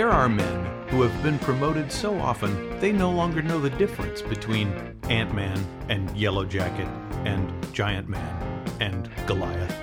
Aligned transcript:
There 0.00 0.08
are 0.08 0.30
men 0.30 0.88
who 0.88 1.02
have 1.02 1.22
been 1.22 1.38
promoted 1.40 1.92
so 1.92 2.18
often 2.18 2.80
they 2.80 2.90
no 2.90 3.10
longer 3.10 3.42
know 3.42 3.60
the 3.60 3.68
difference 3.68 4.22
between 4.22 4.72
Ant 5.10 5.34
Man 5.34 5.62
and 5.90 6.10
Yellow 6.16 6.46
Jacket 6.46 6.88
and 7.26 7.52
Giant 7.74 8.08
Man 8.08 8.64
and 8.80 9.10
Goliath. 9.26 9.76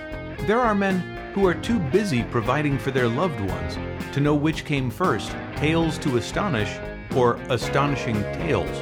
There 0.47 0.59
are 0.59 0.73
men 0.73 1.01
who 1.35 1.45
are 1.45 1.53
too 1.53 1.77
busy 1.77 2.23
providing 2.23 2.79
for 2.79 2.89
their 2.89 3.07
loved 3.07 3.39
ones 3.39 3.77
to 4.11 4.19
know 4.19 4.33
which 4.33 4.65
came 4.65 4.89
first 4.89 5.35
Tales 5.55 5.99
to 5.99 6.17
Astonish 6.17 6.79
or 7.15 7.35
Astonishing 7.51 8.19
Tales. 8.33 8.81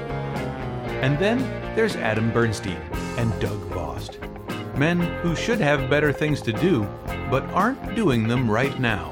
And 1.04 1.20
then 1.20 1.40
there's 1.76 1.98
Adam 1.98 2.32
Bernstein 2.32 2.80
and 3.18 3.38
Doug 3.42 3.60
Bost. 3.72 4.20
Men 4.78 5.02
who 5.22 5.36
should 5.36 5.60
have 5.60 5.90
better 5.90 6.14
things 6.14 6.42
to 6.44 6.54
do, 6.54 6.88
but 7.30 7.44
aren't 7.48 7.94
doing 7.94 8.26
them 8.26 8.50
right 8.50 8.80
now. 8.80 9.12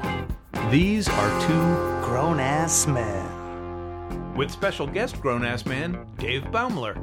These 0.70 1.06
are 1.06 1.46
two 1.46 1.93
Grown 2.04 2.38
ass 2.38 2.86
man. 2.86 4.34
with 4.36 4.50
special 4.50 4.86
guest 4.86 5.18
grown 5.22 5.42
ass 5.42 5.64
man 5.64 6.06
Dave 6.18 6.42
Baumler. 6.44 6.94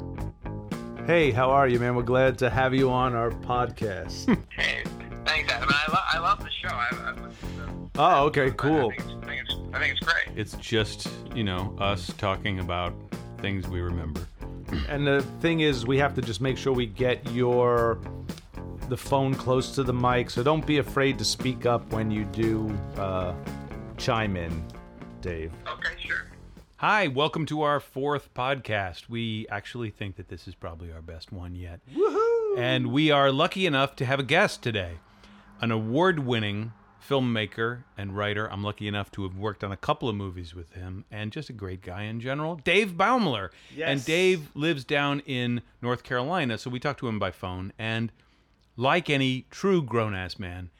Hey, 1.06 1.32
how 1.32 1.50
are 1.50 1.66
you, 1.66 1.80
man? 1.80 1.96
We're 1.96 2.04
glad 2.04 2.38
to 2.38 2.48
have 2.48 2.72
you 2.72 2.88
on 2.88 3.14
our 3.16 3.30
podcast. 3.30 4.38
Hey, 4.50 4.84
thanks, 5.24 5.52
Adam. 5.52 5.68
I, 5.72 5.90
lo- 5.92 6.08
I 6.12 6.18
love 6.20 6.38
the 6.38 6.50
show. 6.50 6.68
I, 6.68 6.88
I, 6.92 7.14
oh, 7.98 8.24
okay, 8.26 8.46
I 8.46 8.50
cool. 8.50 8.90
think, 8.90 9.00
it's, 9.00 9.08
I, 9.10 9.26
think 9.26 9.42
it's, 9.42 9.56
I 9.74 9.78
think 9.80 9.96
it's 9.96 10.06
great. 10.06 10.38
It's 10.38 10.52
just, 10.58 11.08
you 11.34 11.42
know, 11.42 11.74
us 11.80 12.12
talking 12.16 12.60
about 12.60 12.94
things 13.38 13.68
we 13.68 13.80
remember. 13.80 14.20
And 14.88 15.04
the 15.06 15.22
thing 15.40 15.60
is, 15.60 15.84
we 15.84 15.98
have 15.98 16.14
to 16.14 16.22
just 16.22 16.40
make 16.40 16.56
sure 16.56 16.72
we 16.72 16.86
get 16.86 17.28
your 17.32 17.98
the 18.88 18.96
phone 18.96 19.34
close 19.34 19.74
to 19.74 19.82
the 19.82 19.92
mic, 19.92 20.30
so 20.30 20.42
don't 20.44 20.64
be 20.64 20.78
afraid 20.78 21.18
to 21.18 21.24
speak 21.24 21.66
up 21.66 21.92
when 21.92 22.10
you 22.10 22.24
do 22.26 22.68
uh, 22.96 23.34
chime 23.96 24.36
in, 24.36 24.64
Dave. 25.22 25.52
Okay, 25.68 25.94
sure. 26.04 26.26
Hi, 26.78 27.06
welcome 27.06 27.46
to 27.46 27.62
our 27.62 27.78
fourth 27.78 28.34
podcast. 28.34 29.08
We 29.08 29.46
actually 29.48 29.90
think 29.90 30.16
that 30.16 30.26
this 30.26 30.48
is 30.48 30.56
probably 30.56 30.90
our 30.90 31.00
best 31.00 31.30
one 31.30 31.54
yet. 31.54 31.78
Woohoo! 31.94 32.58
And 32.58 32.88
we 32.88 33.12
are 33.12 33.30
lucky 33.30 33.64
enough 33.64 33.94
to 33.96 34.04
have 34.04 34.18
a 34.18 34.24
guest 34.24 34.62
today, 34.64 34.94
an 35.60 35.70
award 35.70 36.18
winning 36.18 36.72
filmmaker 37.08 37.84
and 37.96 38.16
writer. 38.16 38.50
I'm 38.52 38.64
lucky 38.64 38.88
enough 38.88 39.12
to 39.12 39.22
have 39.22 39.36
worked 39.36 39.62
on 39.62 39.70
a 39.70 39.76
couple 39.76 40.08
of 40.08 40.16
movies 40.16 40.56
with 40.56 40.72
him 40.72 41.04
and 41.08 41.30
just 41.30 41.48
a 41.48 41.52
great 41.52 41.82
guy 41.82 42.02
in 42.02 42.18
general, 42.18 42.56
Dave 42.56 42.96
Baumler. 42.96 43.50
Yes. 43.76 43.88
And 43.88 44.04
Dave 44.04 44.50
lives 44.54 44.84
down 44.84 45.20
in 45.20 45.62
North 45.80 46.02
Carolina, 46.02 46.58
so 46.58 46.68
we 46.68 46.80
talked 46.80 46.98
to 46.98 47.06
him 47.06 47.20
by 47.20 47.30
phone. 47.30 47.72
And 47.78 48.10
like 48.76 49.08
any 49.08 49.46
true 49.52 49.82
grown 49.82 50.16
ass 50.16 50.40
man, 50.40 50.70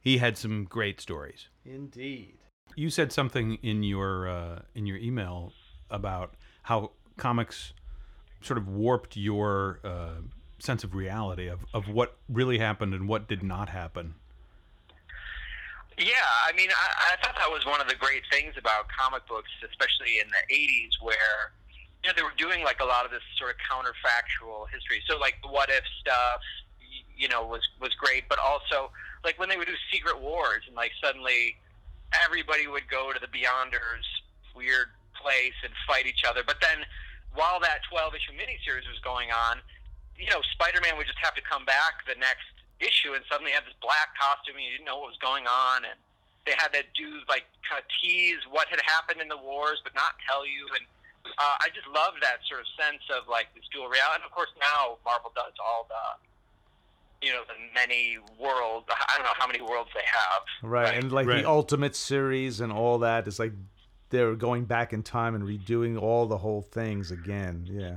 he 0.00 0.18
had 0.18 0.36
some 0.36 0.64
great 0.64 1.00
stories. 1.00 1.46
Indeed. 1.64 2.34
You 2.74 2.90
said 2.90 3.12
something 3.12 3.58
in 3.62 3.82
your 3.82 4.28
uh, 4.28 4.60
in 4.74 4.86
your 4.86 4.96
email 4.96 5.52
about 5.90 6.34
how 6.62 6.92
comics 7.16 7.72
sort 8.40 8.58
of 8.58 8.68
warped 8.68 9.16
your 9.16 9.80
uh, 9.84 10.20
sense 10.58 10.84
of 10.84 10.94
reality 10.94 11.48
of, 11.48 11.60
of 11.74 11.88
what 11.88 12.16
really 12.28 12.58
happened 12.58 12.94
and 12.94 13.08
what 13.08 13.28
did 13.28 13.42
not 13.42 13.68
happen. 13.68 14.14
Yeah, 15.98 16.14
I 16.48 16.52
mean, 16.56 16.70
I, 16.70 17.12
I 17.12 17.16
thought 17.22 17.36
that 17.36 17.50
was 17.50 17.66
one 17.66 17.80
of 17.80 17.88
the 17.88 17.94
great 17.94 18.22
things 18.30 18.54
about 18.56 18.88
comic 18.88 19.26
books, 19.28 19.50
especially 19.62 20.18
in 20.20 20.28
the 20.28 20.54
'80s, 20.54 20.96
where 21.02 21.52
you 22.02 22.08
know 22.08 22.14
they 22.16 22.22
were 22.22 22.36
doing 22.38 22.64
like 22.64 22.80
a 22.80 22.84
lot 22.84 23.04
of 23.04 23.10
this 23.10 23.22
sort 23.36 23.50
of 23.50 23.56
counterfactual 23.60 24.70
history. 24.72 25.02
So 25.06 25.18
like 25.18 25.36
what 25.44 25.68
if 25.68 25.84
stuff, 26.00 26.40
you 27.16 27.28
know, 27.28 27.44
was 27.44 27.60
was 27.80 27.92
great, 27.94 28.24
but 28.28 28.38
also 28.38 28.90
like 29.22 29.38
when 29.38 29.48
they 29.48 29.56
would 29.56 29.66
do 29.66 29.74
Secret 29.92 30.18
Wars 30.20 30.62
and 30.66 30.74
like 30.74 30.92
suddenly 31.02 31.56
everybody 32.24 32.66
would 32.66 32.88
go 32.88 33.12
to 33.12 33.20
the 33.20 33.30
Beyonders 33.30 34.04
weird 34.54 34.92
place 35.16 35.56
and 35.64 35.72
fight 35.86 36.06
each 36.06 36.24
other. 36.28 36.42
But 36.44 36.60
then 36.60 36.84
while 37.34 37.60
that 37.60 37.80
12 37.88 38.14
issue 38.14 38.34
miniseries 38.36 38.88
was 38.88 39.00
going 39.00 39.32
on, 39.32 39.58
you 40.18 40.28
know, 40.28 40.44
Spider 40.52 40.80
Man 40.82 40.96
would 40.98 41.06
just 41.06 41.20
have 41.22 41.34
to 41.34 41.44
come 41.44 41.64
back 41.64 42.04
the 42.06 42.18
next 42.20 42.52
issue 42.82 43.14
and 43.14 43.22
suddenly 43.30 43.54
have 43.54 43.64
this 43.64 43.78
black 43.78 44.12
costume 44.18 44.58
and 44.58 44.64
you 44.66 44.74
didn't 44.74 44.86
know 44.86 44.98
what 44.98 45.14
was 45.14 45.22
going 45.22 45.46
on 45.46 45.86
and 45.86 45.94
they 46.42 46.52
had 46.58 46.74
to 46.74 46.82
do 46.98 47.22
like 47.30 47.46
tease 48.02 48.42
what 48.50 48.66
had 48.66 48.82
happened 48.82 49.22
in 49.22 49.30
the 49.30 49.38
wars 49.38 49.78
but 49.86 49.94
not 49.94 50.18
tell 50.26 50.42
you 50.42 50.66
and 50.74 50.84
uh, 51.38 51.56
I 51.62 51.70
just 51.70 51.86
love 51.86 52.18
that 52.18 52.42
sort 52.50 52.66
of 52.66 52.68
sense 52.74 53.06
of 53.14 53.30
like 53.30 53.46
this 53.54 53.62
dual 53.70 53.86
reality 53.86 54.22
and 54.22 54.26
of 54.26 54.34
course 54.34 54.50
now 54.58 54.98
Marvel 55.06 55.30
does 55.38 55.54
all 55.62 55.86
the 55.86 56.18
you 57.22 57.32
know 57.32 57.42
the 57.46 57.54
many 57.74 58.18
worlds 58.38 58.86
I 58.90 59.16
don't 59.16 59.24
know 59.24 59.32
how 59.38 59.46
many 59.46 59.60
worlds 59.62 59.90
they 59.94 60.04
have 60.04 60.42
Right, 60.62 60.94
and 60.94 61.12
like 61.12 61.26
Right. 61.26 61.42
the 61.42 61.48
Ultimate 61.48 61.96
Series 61.96 62.60
and 62.60 62.72
all 62.72 62.98
that 62.98 63.26
is 63.26 63.38
like 63.38 63.52
they're 64.10 64.34
going 64.34 64.64
back 64.66 64.92
in 64.92 65.02
time 65.02 65.34
and 65.34 65.42
redoing 65.44 66.00
all 66.00 66.26
the 66.26 66.36
whole 66.38 66.60
things 66.60 67.10
again. 67.10 67.64
Yeah. 67.64 67.96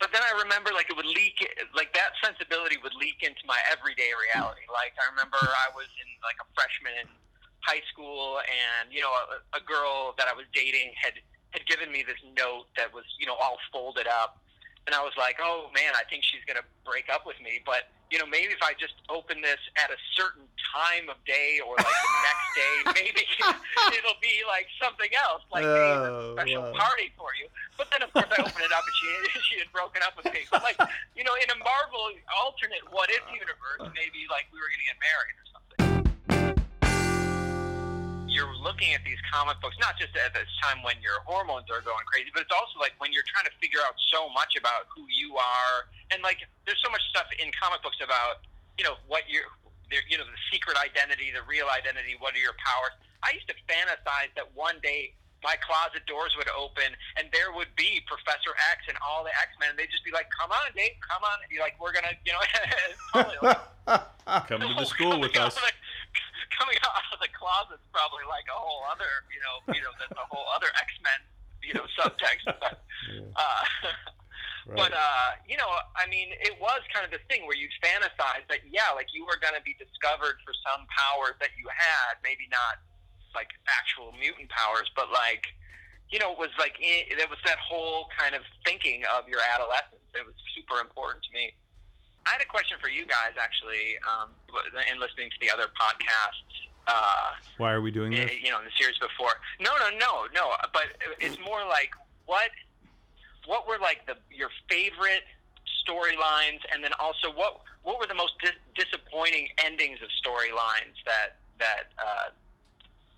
But 0.00 0.10
then 0.12 0.22
I 0.26 0.42
remember, 0.42 0.74
like 0.74 0.90
it 0.90 0.96
would 0.96 1.06
leak, 1.06 1.38
like 1.74 1.94
that 1.94 2.18
sensibility 2.18 2.76
would 2.82 2.94
leak 2.98 3.22
into 3.22 3.40
my 3.46 3.56
everyday 3.70 4.10
reality. 4.10 4.66
Like 4.66 4.90
I 4.98 5.06
remember, 5.14 5.38
I 5.38 5.70
was 5.70 5.86
in 6.02 6.10
like 6.26 6.34
a 6.42 6.48
freshman 6.58 6.98
in 6.98 7.08
high 7.62 7.80
school, 7.94 8.42
and 8.42 8.90
you 8.90 9.00
know, 9.00 9.14
a, 9.14 9.56
a 9.56 9.62
girl 9.62 10.12
that 10.18 10.26
I 10.26 10.34
was 10.34 10.50
dating 10.52 10.90
had 10.98 11.14
had 11.54 11.62
given 11.70 11.94
me 11.94 12.02
this 12.02 12.18
note 12.36 12.66
that 12.76 12.92
was, 12.92 13.06
you 13.22 13.26
know, 13.30 13.38
all 13.38 13.56
folded 13.70 14.10
up, 14.10 14.42
and 14.86 14.94
I 14.94 15.00
was 15.02 15.12
like, 15.16 15.36
oh 15.40 15.70
man, 15.74 15.92
I 15.96 16.04
think 16.08 16.24
she's 16.24 16.44
gonna 16.46 16.64
break 16.84 17.08
up 17.12 17.24
with 17.26 17.40
me. 17.40 17.60
But 17.64 17.88
you 18.12 18.18
know, 18.20 18.26
maybe 18.28 18.52
if 18.52 18.62
I 18.62 18.76
just 18.78 18.94
open 19.08 19.40
this 19.40 19.58
at 19.80 19.90
a 19.90 19.96
certain 20.14 20.44
time 20.70 21.08
of 21.08 21.16
day 21.24 21.58
or 21.64 21.74
like 21.74 21.88
the 21.88 22.20
next 22.28 22.48
day, 22.54 22.74
maybe 23.00 23.24
it'll 23.96 24.20
be 24.20 24.44
like 24.46 24.68
something 24.76 25.08
else, 25.24 25.42
like 25.50 25.64
there's 25.64 26.04
a 26.04 26.12
Oh, 26.14 26.36
special 26.36 26.62
wow. 26.68 26.76
party 26.84 27.08
for 27.16 27.32
you. 27.40 27.48
But 27.80 27.88
then, 27.90 28.04
of 28.04 28.12
course, 28.12 28.28
I 28.28 28.38
opened 28.44 28.60
it 28.64 28.72
up 28.76 28.84
and 28.84 28.96
she 29.00 29.08
she 29.48 29.54
had 29.58 29.70
broken 29.72 30.02
up 30.04 30.14
with 30.20 30.28
me. 30.32 30.44
But 30.52 30.62
like, 30.62 30.76
you 31.16 31.24
know, 31.24 31.34
in 31.40 31.48
a 31.48 31.58
Marvel 31.64 32.12
alternate 32.36 32.84
what 32.92 33.08
if 33.10 33.24
universe, 33.32 33.80
uh. 33.80 33.88
maybe 33.96 34.28
like 34.28 34.46
we 34.52 34.60
were 34.60 34.68
gonna 34.68 34.84
get 34.86 35.00
married 35.00 35.36
or 35.40 35.46
something. 35.48 35.80
You're 38.28 38.50
looking 38.66 38.90
at 38.94 39.02
these 39.06 39.18
comic 39.30 39.62
books 39.62 39.78
not 39.78 39.94
just 39.94 40.10
at 40.18 40.34
this 40.34 40.50
time 40.58 40.82
when 40.82 40.98
your 40.98 41.22
hormones 41.22 41.70
are 41.70 41.78
going 41.86 42.02
crazy, 42.10 42.34
but 42.34 42.42
it's 42.42 42.50
also 42.50 42.82
like 42.82 42.90
when 42.98 43.14
you're 43.14 43.22
to 43.22 43.33
out 43.84 43.94
so 44.10 44.28
much 44.32 44.56
about 44.58 44.88
who 44.90 45.04
you 45.12 45.36
are, 45.36 45.88
and 46.10 46.22
like 46.24 46.40
there's 46.66 46.80
so 46.82 46.90
much 46.90 47.04
stuff 47.12 47.28
in 47.38 47.52
comic 47.54 47.84
books 47.84 48.00
about 48.02 48.44
you 48.80 48.84
know 48.84 48.96
what 49.06 49.28
your 49.28 49.46
you 49.90 50.16
know 50.16 50.24
the 50.24 50.40
secret 50.50 50.76
identity, 50.80 51.30
the 51.30 51.44
real 51.44 51.68
identity, 51.70 52.16
what 52.18 52.34
are 52.34 52.42
your 52.42 52.56
powers. 52.58 52.96
I 53.22 53.32
used 53.36 53.48
to 53.48 53.56
fantasize 53.68 54.32
that 54.36 54.48
one 54.52 54.80
day 54.82 55.14
my 55.44 55.60
closet 55.60 56.00
doors 56.08 56.32
would 56.40 56.48
open 56.56 56.88
and 57.20 57.28
there 57.28 57.52
would 57.52 57.68
be 57.76 58.00
Professor 58.08 58.56
X 58.72 58.88
and 58.88 58.96
all 59.04 59.22
the 59.22 59.32
X 59.36 59.52
Men. 59.60 59.76
And 59.76 59.78
They'd 59.78 59.92
just 59.92 60.02
be 60.02 60.10
like, 60.10 60.32
"Come 60.32 60.50
on, 60.50 60.72
Dave, 60.72 60.96
come 61.04 61.20
on!" 61.20 61.36
And 61.44 61.48
be 61.52 61.60
like, 61.60 61.76
"We're 61.76 61.92
gonna," 61.92 62.16
you 62.24 62.32
know, 62.32 62.40
like, 63.44 63.60
Come 64.48 64.64
to 64.64 64.72
the 64.72 64.88
school 64.88 65.20
with 65.20 65.36
us. 65.36 65.52
coming 66.56 66.78
out 66.80 67.04
of 67.12 67.20
the 67.20 67.28
closet's 67.36 67.84
probably 67.92 68.24
like 68.24 68.48
a 68.48 68.56
whole 68.56 68.80
other, 68.88 69.28
you 69.28 69.40
know, 69.44 69.56
you 69.76 69.82
know, 69.84 69.92
that's 70.00 70.16
a 70.16 70.26
whole 70.32 70.48
other 70.56 70.72
X 70.80 70.88
Men, 71.04 71.20
you 71.66 71.74
know, 71.74 71.86
subtext. 71.98 72.44
But, 72.46 72.84
uh, 73.36 73.62
but 74.78 74.92
uh, 74.92 75.28
you 75.48 75.56
know, 75.56 75.68
I 75.96 76.06
mean, 76.08 76.32
it 76.40 76.56
was 76.60 76.80
kind 76.92 77.04
of 77.04 77.10
this 77.10 77.24
thing 77.28 77.46
where 77.46 77.56
you 77.56 77.68
fantasize 77.82 78.44
that, 78.48 78.64
yeah, 78.68 78.92
like 78.94 79.08
you 79.12 79.24
were 79.24 79.40
going 79.40 79.54
to 79.56 79.64
be 79.64 79.76
discovered 79.80 80.40
for 80.44 80.52
some 80.64 80.86
powers 80.92 81.36
that 81.40 81.52
you 81.56 81.66
had, 81.68 82.20
maybe 82.22 82.48
not 82.50 82.80
like 83.34 83.50
actual 83.66 84.14
mutant 84.14 84.48
powers, 84.48 84.86
but 84.94 85.10
like, 85.10 85.42
you 86.08 86.22
know, 86.22 86.32
it 86.32 86.38
was 86.38 86.54
like 86.58 86.78
it, 86.78 87.18
it 87.18 87.28
was 87.28 87.40
that 87.44 87.58
whole 87.58 88.06
kind 88.14 88.34
of 88.34 88.42
thinking 88.64 89.02
of 89.10 89.26
your 89.28 89.42
adolescence. 89.42 90.04
It 90.14 90.22
was 90.22 90.36
super 90.54 90.78
important 90.78 91.26
to 91.26 91.32
me. 91.34 91.50
I 92.24 92.38
had 92.38 92.40
a 92.40 92.48
question 92.48 92.80
for 92.80 92.88
you 92.88 93.04
guys, 93.04 93.36
actually, 93.36 94.00
um, 94.08 94.32
in 94.88 94.96
listening 94.96 95.28
to 95.28 95.38
the 95.44 95.52
other 95.52 95.68
podcasts. 95.76 96.72
Uh, 96.86 97.30
Why 97.58 97.72
are 97.72 97.80
we 97.80 97.90
doing 97.90 98.12
this? 98.12 98.30
you 98.42 98.50
know, 98.50 98.58
in 98.58 98.64
the 98.64 98.70
series 98.78 98.98
before. 98.98 99.32
No, 99.60 99.70
no, 99.78 99.96
no, 99.96 100.26
no. 100.34 100.52
But 100.72 100.84
it's 101.20 101.38
more 101.44 101.64
like 101.66 101.90
what 102.26 102.50
what 103.46 103.66
were 103.68 103.78
like 103.80 104.06
the 104.06 104.16
your 104.30 104.50
favorite 104.68 105.22
storylines, 105.86 106.60
and 106.72 106.82
then 106.82 106.92
also 106.98 107.30
what 107.34 107.60
what 107.82 107.98
were 107.98 108.06
the 108.06 108.14
most 108.14 108.34
dis- 108.42 108.52
disappointing 108.74 109.48
endings 109.64 109.98
of 110.02 110.08
storylines 110.24 110.96
that 111.06 111.36
that 111.58 111.92
uh, 111.98 112.30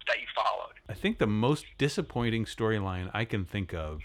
that 0.07 0.21
you 0.21 0.27
followed? 0.35 0.75
I 0.89 0.95
think 0.95 1.19
the 1.19 1.27
most 1.27 1.67
disappointing 1.79 2.45
storyline 2.45 3.11
I 3.15 3.25
can 3.25 3.45
think 3.45 3.73
of 3.75 4.01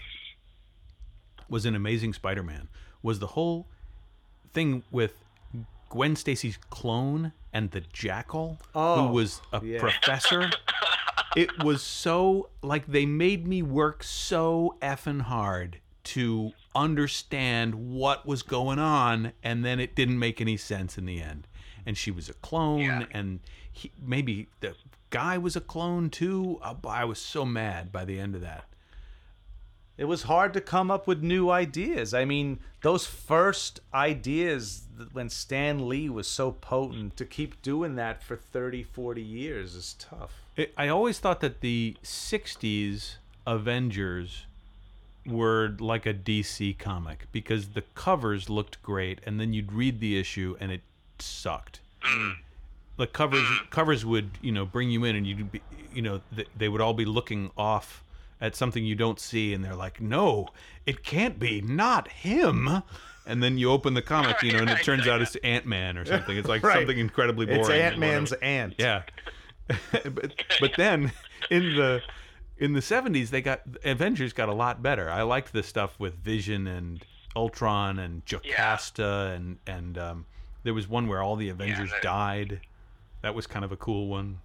was 1.48 1.66
in 1.66 1.74
Amazing 1.74 2.14
Spider-Man. 2.14 2.68
Was 3.02 3.18
the 3.18 3.28
whole 3.28 3.66
thing 4.52 4.82
with 4.90 5.24
Gwen 5.92 6.16
Stacy's 6.16 6.56
clone 6.70 7.32
and 7.52 7.70
the 7.72 7.82
Jackal, 7.92 8.58
Oh, 8.74 9.08
who 9.08 9.12
was 9.12 9.42
a 9.52 9.62
yeah. 9.62 9.78
professor. 9.78 10.50
it 11.36 11.62
was 11.62 11.82
so 11.82 12.48
like 12.62 12.86
they 12.86 13.04
made 13.04 13.46
me 13.46 13.62
work 13.62 14.02
so 14.02 14.76
effing 14.80 15.20
hard 15.20 15.80
to 16.04 16.52
understand 16.74 17.74
what 17.74 18.24
was 18.26 18.42
going 18.42 18.78
on, 18.78 19.32
and 19.42 19.62
then 19.64 19.78
it 19.80 19.94
didn't 19.94 20.18
make 20.18 20.40
any 20.40 20.56
sense 20.56 20.96
in 20.96 21.04
the 21.04 21.20
end. 21.20 21.46
And 21.84 21.98
she 21.98 22.10
was 22.10 22.30
a 22.30 22.34
clone, 22.34 22.80
Yeah. 22.80 23.04
and 23.10 23.40
he, 23.70 23.92
maybe 24.00 24.48
the 24.60 24.74
guy 25.10 25.36
was 25.36 25.56
a 25.56 25.60
clone 25.60 26.08
too. 26.08 26.58
Uh, 26.62 26.74
I 26.88 27.04
was 27.04 27.18
so 27.18 27.44
mad 27.44 27.92
by 27.92 28.06
the 28.06 28.18
end 28.18 28.34
of 28.34 28.40
that. 28.40 28.64
It 29.98 30.06
was 30.06 30.22
hard 30.22 30.54
to 30.54 30.60
come 30.60 30.90
up 30.90 31.06
with 31.06 31.22
new 31.22 31.50
ideas. 31.50 32.14
I 32.14 32.24
mean, 32.24 32.60
those 32.80 33.06
first 33.06 33.80
ideas 33.92 34.84
when 35.12 35.28
Stan 35.28 35.88
Lee 35.88 36.08
was 36.08 36.26
so 36.26 36.52
potent 36.52 37.16
to 37.18 37.24
keep 37.24 37.60
doing 37.62 37.94
that 37.96 38.22
for 38.22 38.36
30, 38.36 38.82
40 38.82 39.22
years 39.22 39.74
is 39.74 39.94
tough. 39.98 40.42
It, 40.56 40.72
I 40.76 40.88
always 40.88 41.18
thought 41.18 41.40
that 41.40 41.60
the 41.60 41.96
'60s 42.02 43.16
Avengers 43.46 44.46
were 45.26 45.74
like 45.78 46.06
a 46.06 46.14
DC 46.14 46.78
comic 46.78 47.26
because 47.32 47.68
the 47.68 47.82
covers 47.94 48.50
looked 48.50 48.82
great, 48.82 49.20
and 49.24 49.40
then 49.40 49.52
you'd 49.52 49.72
read 49.72 50.00
the 50.00 50.18
issue 50.18 50.56
and 50.60 50.72
it 50.72 50.82
sucked. 51.18 51.80
Mm. 52.02 52.34
the 52.96 53.06
covers 53.06 53.46
covers 53.70 54.04
would 54.04 54.30
you 54.40 54.50
know 54.50 54.66
bring 54.66 54.90
you 54.90 55.04
in, 55.04 55.16
and 55.16 55.26
you'd 55.26 55.52
be 55.52 55.62
you 55.94 56.02
know 56.02 56.20
th- 56.34 56.48
they 56.56 56.68
would 56.68 56.80
all 56.80 56.94
be 56.94 57.04
looking 57.04 57.50
off 57.56 58.02
at 58.42 58.54
something 58.54 58.84
you 58.84 58.94
don't 58.94 59.18
see, 59.18 59.54
and 59.54 59.64
they're 59.64 59.74
like, 59.74 60.00
"No, 60.02 60.48
it 60.84 61.02
can't 61.02 61.38
be, 61.38 61.62
not 61.62 62.08
him." 62.08 62.82
And 63.24 63.40
then 63.42 63.56
you 63.56 63.70
open 63.70 63.94
the 63.94 64.02
comic, 64.02 64.42
you 64.42 64.52
know, 64.52 64.58
and 64.58 64.68
it 64.70 64.82
turns 64.82 65.06
out 65.06 65.22
it's 65.22 65.36
Ant 65.36 65.64
Man 65.64 65.96
or 65.96 66.04
something. 66.04 66.36
It's 66.36 66.48
like 66.48 66.62
Right. 66.64 66.74
something 66.78 66.98
incredibly 66.98 67.46
boring. 67.46 67.60
It's 67.60 67.70
and 67.70 67.78
Ant 67.80 67.98
Man's 67.98 68.30
whatever. 68.32 68.44
ant. 68.44 68.74
Yeah. 68.78 69.02
but, 70.02 70.34
but 70.60 70.72
then 70.76 71.12
in 71.48 71.76
the 71.76 72.02
in 72.58 72.72
the 72.74 72.80
70s 72.80 73.30
they 73.30 73.40
got 73.40 73.62
Avengers 73.84 74.32
got 74.32 74.48
a 74.48 74.52
lot 74.52 74.82
better. 74.82 75.08
I 75.08 75.22
liked 75.22 75.52
the 75.52 75.62
stuff 75.62 75.98
with 76.00 76.16
Vision 76.16 76.66
and 76.66 77.04
Ultron 77.36 77.98
and 78.00 78.26
Jocasta 78.26 79.32
and 79.36 79.58
and 79.68 79.96
um, 79.96 80.26
there 80.64 80.74
was 80.74 80.88
one 80.88 81.06
where 81.06 81.22
all 81.22 81.36
the 81.36 81.48
Avengers 81.48 81.90
that- 81.92 82.02
died. 82.02 82.60
That 83.22 83.36
was 83.36 83.46
kind 83.46 83.64
of 83.64 83.70
a 83.70 83.76
cool 83.76 84.08
one. 84.08 84.40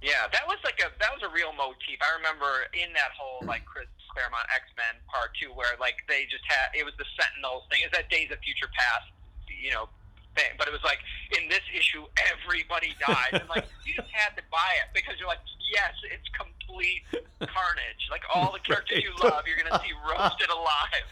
Yeah, 0.00 0.32
that 0.32 0.48
was 0.48 0.56
like 0.64 0.80
a 0.80 0.88
that 0.96 1.12
was 1.12 1.20
a 1.20 1.28
real 1.28 1.52
motif. 1.52 2.00
I 2.00 2.08
remember 2.16 2.64
in 2.72 2.88
that 2.96 3.12
whole 3.12 3.44
like 3.44 3.68
Chris 3.68 3.84
Claremont 4.08 4.48
X 4.48 4.64
Men 4.72 4.96
Part 5.12 5.36
Two, 5.36 5.52
where 5.52 5.76
like 5.76 6.00
they 6.08 6.24
just 6.32 6.44
had 6.48 6.72
it 6.72 6.88
was 6.88 6.96
the 6.96 7.04
Sentinels 7.20 7.68
thing. 7.68 7.84
Is 7.84 7.92
that 7.92 8.08
Days 8.08 8.32
of 8.32 8.40
Future 8.40 8.68
Past, 8.72 9.12
you 9.44 9.76
know, 9.76 9.92
thing? 10.32 10.56
But 10.56 10.72
it 10.72 10.74
was 10.74 10.80
like 10.88 11.04
in 11.36 11.52
this 11.52 11.64
issue, 11.76 12.08
everybody 12.32 12.96
died, 12.96 13.44
and 13.44 13.48
like 13.52 13.68
you 13.84 13.92
just 13.92 14.08
had 14.08 14.32
to 14.40 14.44
buy 14.48 14.72
it 14.80 14.88
because 14.96 15.20
you're 15.20 15.28
like, 15.28 15.44
yes, 15.68 15.92
it's 16.08 16.28
complete 16.32 17.04
carnage. 17.44 18.02
Like 18.08 18.24
all 18.32 18.56
the 18.56 18.64
characters 18.64 19.04
you 19.04 19.12
love, 19.20 19.44
you're 19.44 19.60
gonna 19.60 19.84
see 19.84 19.92
roasted 20.00 20.48
alive. 20.48 21.04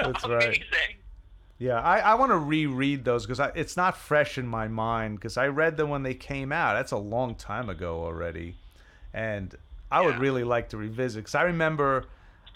That's 0.00 0.24
right. 0.28 0.64
Yeah, 1.62 1.80
I, 1.80 2.00
I 2.00 2.14
want 2.14 2.32
to 2.32 2.38
reread 2.38 3.04
those 3.04 3.24
because 3.24 3.38
it's 3.54 3.76
not 3.76 3.96
fresh 3.96 4.36
in 4.36 4.48
my 4.48 4.66
mind 4.66 5.16
because 5.18 5.36
I 5.36 5.46
read 5.46 5.76
them 5.76 5.90
when 5.90 6.02
they 6.02 6.14
came 6.14 6.50
out. 6.50 6.74
That's 6.74 6.90
a 6.90 6.96
long 6.96 7.36
time 7.36 7.70
ago 7.70 8.02
already. 8.02 8.56
And 9.14 9.54
I 9.88 10.00
would 10.00 10.18
really 10.18 10.42
like 10.42 10.70
to 10.70 10.76
revisit 10.76 11.20
because 11.22 11.36
I 11.36 11.42
remember 11.42 12.06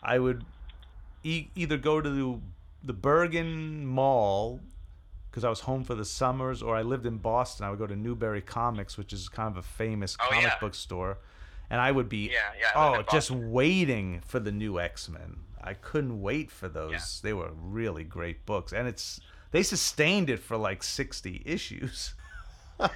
I 0.02 0.18
would 0.18 0.44
e- 1.22 1.46
either 1.54 1.76
go 1.76 2.00
to 2.00 2.10
the, 2.10 2.40
the 2.82 2.92
Bergen 2.92 3.86
Mall 3.86 4.58
because 5.30 5.44
I 5.44 5.50
was 5.50 5.60
home 5.60 5.84
for 5.84 5.94
the 5.94 6.04
summers 6.04 6.60
or 6.60 6.74
I 6.74 6.82
lived 6.82 7.06
in 7.06 7.18
Boston. 7.18 7.64
I 7.64 7.70
would 7.70 7.78
go 7.78 7.86
to 7.86 7.94
Newbury 7.94 8.42
Comics, 8.42 8.98
which 8.98 9.12
is 9.12 9.28
kind 9.28 9.48
of 9.52 9.56
a 9.56 9.62
famous 9.62 10.16
Oh, 10.20 10.26
comic 10.30 10.42
yeah. 10.42 10.58
book 10.58 10.74
store. 10.74 11.18
And 11.70 11.80
I 11.80 11.92
would 11.92 12.08
be, 12.08 12.30
Yeah, 12.32 12.40
yeah, 12.60 12.72
oh, 12.74 13.02
just 13.12 13.30
waiting 13.30 14.20
for 14.26 14.40
the 14.40 14.50
new 14.50 14.80
X 14.80 15.08
Men. 15.08 15.36
I 15.66 15.74
couldn't 15.74 16.22
wait 16.22 16.50
for 16.50 16.68
those. 16.68 16.92
Yeah. 16.92 17.00
They 17.22 17.32
were 17.32 17.50
really 17.52 18.04
great 18.04 18.46
books, 18.46 18.72
and 18.72 18.86
it's 18.86 19.20
they 19.50 19.62
sustained 19.62 20.30
it 20.30 20.38
for 20.38 20.56
like 20.56 20.82
sixty 20.82 21.42
issues. 21.44 22.14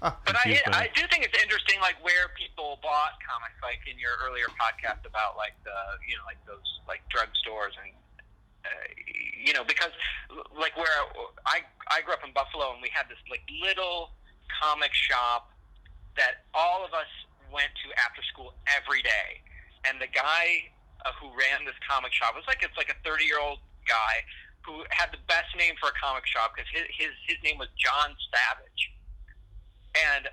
But 0.00 0.36
I, 0.38 0.60
I 0.70 0.90
do 0.94 1.02
think 1.10 1.24
it's 1.24 1.42
interesting, 1.42 1.80
like 1.80 1.96
where 2.04 2.28
people 2.36 2.78
bought 2.82 3.18
comics, 3.26 3.58
like 3.62 3.80
in 3.90 3.98
your 3.98 4.12
earlier 4.22 4.46
podcast 4.54 5.02
about 5.02 5.36
like 5.36 5.56
the, 5.64 5.74
you 6.06 6.14
know, 6.14 6.22
like 6.26 6.38
those 6.46 6.62
like 6.86 7.02
drugstores 7.10 7.74
and, 7.80 7.90
uh, 8.62 8.68
you 9.34 9.52
know, 9.52 9.64
because 9.64 9.90
like 10.54 10.76
where 10.76 10.94
I 11.46 11.64
I 11.90 12.02
grew 12.02 12.14
up 12.14 12.22
in 12.22 12.30
Buffalo 12.32 12.70
and 12.70 12.82
we 12.82 12.90
had 12.92 13.08
this 13.08 13.18
like 13.30 13.42
little 13.50 14.12
comic 14.62 14.92
shop 14.92 15.50
that 16.16 16.46
all 16.54 16.84
of 16.84 16.92
us 16.94 17.10
went 17.50 17.72
to 17.82 17.90
after 17.98 18.22
school 18.30 18.54
every 18.78 19.02
day, 19.02 19.42
and 19.88 19.98
the 19.98 20.06
guy 20.12 20.70
uh, 21.06 21.14
who 21.22 21.30
ran 21.30 21.62
this 21.62 21.78
comic 21.86 22.10
shop. 22.10 22.34
Was 22.34 22.42
like 22.50 22.66
it's 22.66 22.76
like 22.76 22.90
a 22.90 22.98
thirty 23.06 23.24
year 23.24 23.38
old 23.38 23.62
guy 23.86 24.26
who 24.66 24.82
had 24.90 25.14
the 25.14 25.22
best 25.30 25.54
name 25.54 25.78
for 25.78 25.94
a 25.94 25.96
comic 26.02 26.26
shop 26.26 26.58
because 26.58 26.66
his, 26.74 26.82
his 26.90 27.14
his 27.30 27.38
name 27.46 27.62
was 27.62 27.70
John 27.78 28.10
Savage. 28.34 28.82
And 29.94 30.26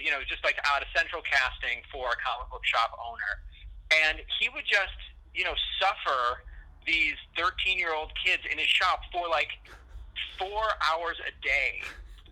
you 0.00 0.08
know 0.10 0.24
just 0.24 0.40
like 0.42 0.56
out 0.64 0.80
of 0.80 0.88
central 0.96 1.20
casting 1.20 1.84
for 1.92 2.08
a 2.08 2.18
comic 2.24 2.48
book 2.48 2.64
shop 2.64 2.96
owner. 2.96 3.44
And 4.08 4.24
he 4.40 4.48
would 4.48 4.64
just 4.64 4.96
you 5.36 5.44
know 5.44 5.54
suffer 5.76 6.40
these 6.88 7.20
13 7.36 7.76
year 7.76 7.92
old 7.92 8.10
kids 8.16 8.42
in 8.48 8.56
his 8.56 8.68
shop 8.68 9.04
for 9.12 9.28
like 9.28 9.52
four 10.40 10.64
hours 10.80 11.20
a 11.20 11.32
day 11.44 11.84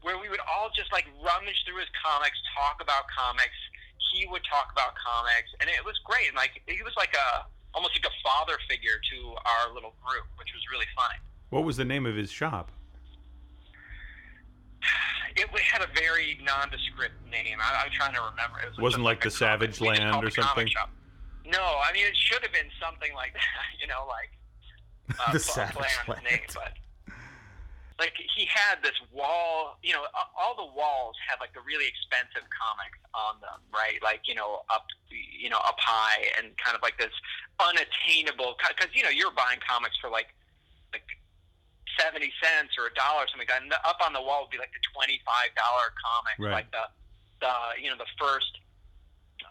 where 0.02 0.16
we 0.16 0.28
would 0.28 0.40
all 0.48 0.70
just 0.72 0.92
like 0.92 1.04
rummage 1.20 1.60
through 1.66 1.76
his 1.76 1.90
comics 1.92 2.38
talk 2.56 2.80
about 2.80 3.04
comics. 3.12 3.58
He 4.14 4.24
would 4.30 4.42
talk 4.48 4.72
about 4.72 4.96
comics. 4.96 5.52
And 5.60 5.68
it 5.68 5.84
was 5.84 6.00
great. 6.04 6.28
And 6.28 6.36
like 6.36 6.62
he 6.66 6.80
was 6.82 6.96
like 6.96 7.12
a 7.12 7.44
almost 7.74 7.94
like 7.94 8.10
a 8.10 8.16
father 8.22 8.58
figure 8.68 8.98
to 9.12 9.34
our 9.46 9.72
little 9.74 9.94
group 10.04 10.26
which 10.36 10.48
was 10.54 10.62
really 10.72 10.86
funny 10.96 11.18
What 11.50 11.64
was 11.64 11.76
the 11.76 11.84
name 11.84 12.06
of 12.06 12.16
his 12.16 12.30
shop? 12.30 12.70
it 15.36 15.46
had 15.60 15.82
a 15.82 15.88
very 15.94 16.38
nondescript 16.42 17.14
name. 17.30 17.58
I, 17.60 17.84
I'm 17.84 17.90
trying 17.90 18.14
to 18.14 18.20
remember. 18.20 18.58
It 18.60 18.70
was 18.70 18.78
Wasn't 18.78 19.00
just 19.00 19.04
like 19.04 19.22
the 19.22 19.30
Savage 19.30 19.80
we 19.80 19.88
just 19.88 20.00
Land 20.00 20.24
or 20.24 20.28
it 20.28 20.38
a 20.38 20.40
comic 20.40 20.68
something? 20.68 20.94
No, 21.46 21.62
I 21.62 21.92
mean 21.92 22.06
it 22.06 22.16
should 22.16 22.42
have 22.42 22.52
been 22.52 22.70
something 22.80 23.12
like 23.14 23.32
that. 23.34 23.42
You 23.80 23.86
know, 23.86 24.06
like 24.08 25.18
uh, 25.20 25.32
The 25.36 25.38
Savage 25.38 25.76
play 25.76 25.86
on 25.86 26.06
his 26.06 26.08
Land. 26.08 26.24
name, 26.30 26.40
but 26.54 26.72
like 27.98 28.14
he 28.14 28.46
had 28.46 28.78
this 28.82 28.94
wall. 29.12 29.78
You 29.82 29.94
know, 29.94 30.06
all 30.38 30.54
the 30.54 30.70
walls 30.72 31.16
had 31.26 31.40
like 31.42 31.52
the 31.52 31.60
really 31.66 31.86
expensive 31.86 32.46
comics 32.48 32.98
on 33.14 33.40
them, 33.42 33.58
right? 33.74 33.98
Like 34.02 34.26
you 34.30 34.34
know, 34.34 34.62
up 34.70 34.86
you 35.10 35.50
know 35.50 35.58
up 35.66 35.76
high 35.82 36.30
and 36.38 36.56
kind 36.58 36.76
of 36.76 36.82
like 36.82 36.98
this 36.98 37.12
unattainable 37.58 38.54
because 38.58 38.90
you 38.94 39.02
know 39.02 39.10
you're 39.10 39.34
buying 39.34 39.58
comics 39.66 39.98
for 39.98 40.10
like 40.10 40.30
like 40.94 41.06
seventy 41.98 42.30
cents 42.38 42.78
or 42.78 42.86
a 42.86 42.94
dollar 42.94 43.26
or 43.26 43.28
something 43.28 43.46
like 43.46 43.50
that. 43.50 43.62
And 43.62 43.70
the, 43.72 43.80
up 43.82 43.98
on 43.98 44.12
the 44.14 44.22
wall 44.22 44.46
would 44.46 44.54
be 44.54 44.58
like 44.58 44.70
the 44.70 44.82
twenty 44.94 45.18
five 45.26 45.50
dollar 45.58 45.90
comics, 45.98 46.38
Right. 46.38 46.62
like 46.64 46.70
the 46.70 46.86
the 47.42 47.54
you 47.82 47.90
know 47.90 47.98
the 47.98 48.08
first 48.18 48.62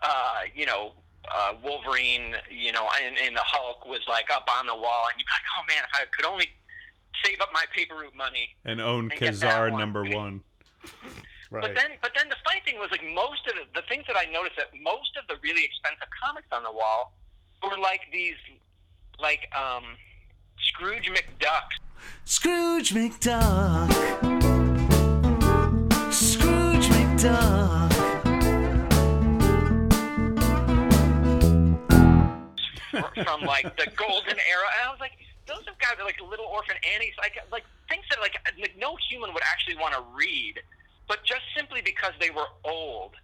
uh, 0.02 0.48
you 0.56 0.66
know 0.66 0.94
uh, 1.28 1.54
Wolverine, 1.64 2.36
you 2.50 2.72
know, 2.72 2.88
and, 3.04 3.18
and 3.20 3.36
the 3.36 3.44
Hulk 3.44 3.86
was 3.86 4.00
like 4.08 4.32
up 4.32 4.48
on 4.48 4.68
the 4.68 4.76
wall, 4.76 5.12
and 5.12 5.20
you're 5.20 5.28
like, 5.28 5.48
oh 5.60 5.64
man, 5.68 5.84
if 5.84 5.92
I 5.92 6.06
could 6.16 6.26
only 6.26 6.48
save 7.24 7.42
up 7.42 7.50
my 7.54 7.66
paper 7.76 7.96
route 7.96 8.16
money. 8.16 8.56
And 8.66 8.82
own 8.82 9.12
And 9.12 9.20
Kazar 9.20 9.72
one. 9.72 9.80
number 9.80 10.04
one. 10.04 10.42
But 11.50 11.76
then, 11.76 11.92
but 12.02 12.12
then 12.14 12.28
the 12.28 12.36
funny 12.44 12.60
thing 12.66 12.78
was 12.78 12.92
like 12.92 13.06
most 13.16 13.48
of 13.48 13.54
the, 13.56 13.80
the 13.80 13.88
things 13.88 14.04
that 14.08 14.18
I 14.20 14.30
noticed 14.30 14.58
that 14.58 14.68
most 14.84 15.16
of 15.16 15.26
the 15.30 15.36
really 15.42 15.64
expensive 15.64 16.10
comics 16.22 16.48
on 16.52 16.62
the 16.62 16.72
wall 16.74 17.16
were 17.64 17.78
like 17.80 18.02
these, 18.12 18.36
like 19.18 19.48
um, 19.56 19.96
Scrooge 20.60 21.10
McDuck 21.10 21.72
Scrooge 22.26 22.94
McDuck. 22.94 23.92
Scrooge 26.12 26.88
McDuck. 26.90 27.94
from 33.24 33.42
like 33.42 33.76
the 33.78 33.88
golden 33.96 34.38
era, 34.50 34.68
and 34.74 34.88
I 34.88 34.92
was 34.92 35.00
like, 35.00 35.14
those 35.48 35.64
have 35.66 35.80
got 35.80 36.04
like 36.04 36.20
little 36.22 36.46
orphan 36.46 36.76
Annie's, 36.94 37.16
like 37.18 37.38
like 37.52 37.64
things 37.90 38.04
that 38.10 38.20
like 38.20 38.36
like 38.60 38.76
no 38.78 38.98
human 39.10 39.34
would 39.34 39.44
actually 39.44 39.78
want 39.78 39.94
to 39.94 40.04
read, 40.14 40.60
but 41.08 41.24
just 41.24 41.42
simply 41.56 41.82
because 41.82 42.12
they 42.20 42.30
were 42.30 42.48
old, 42.64 43.16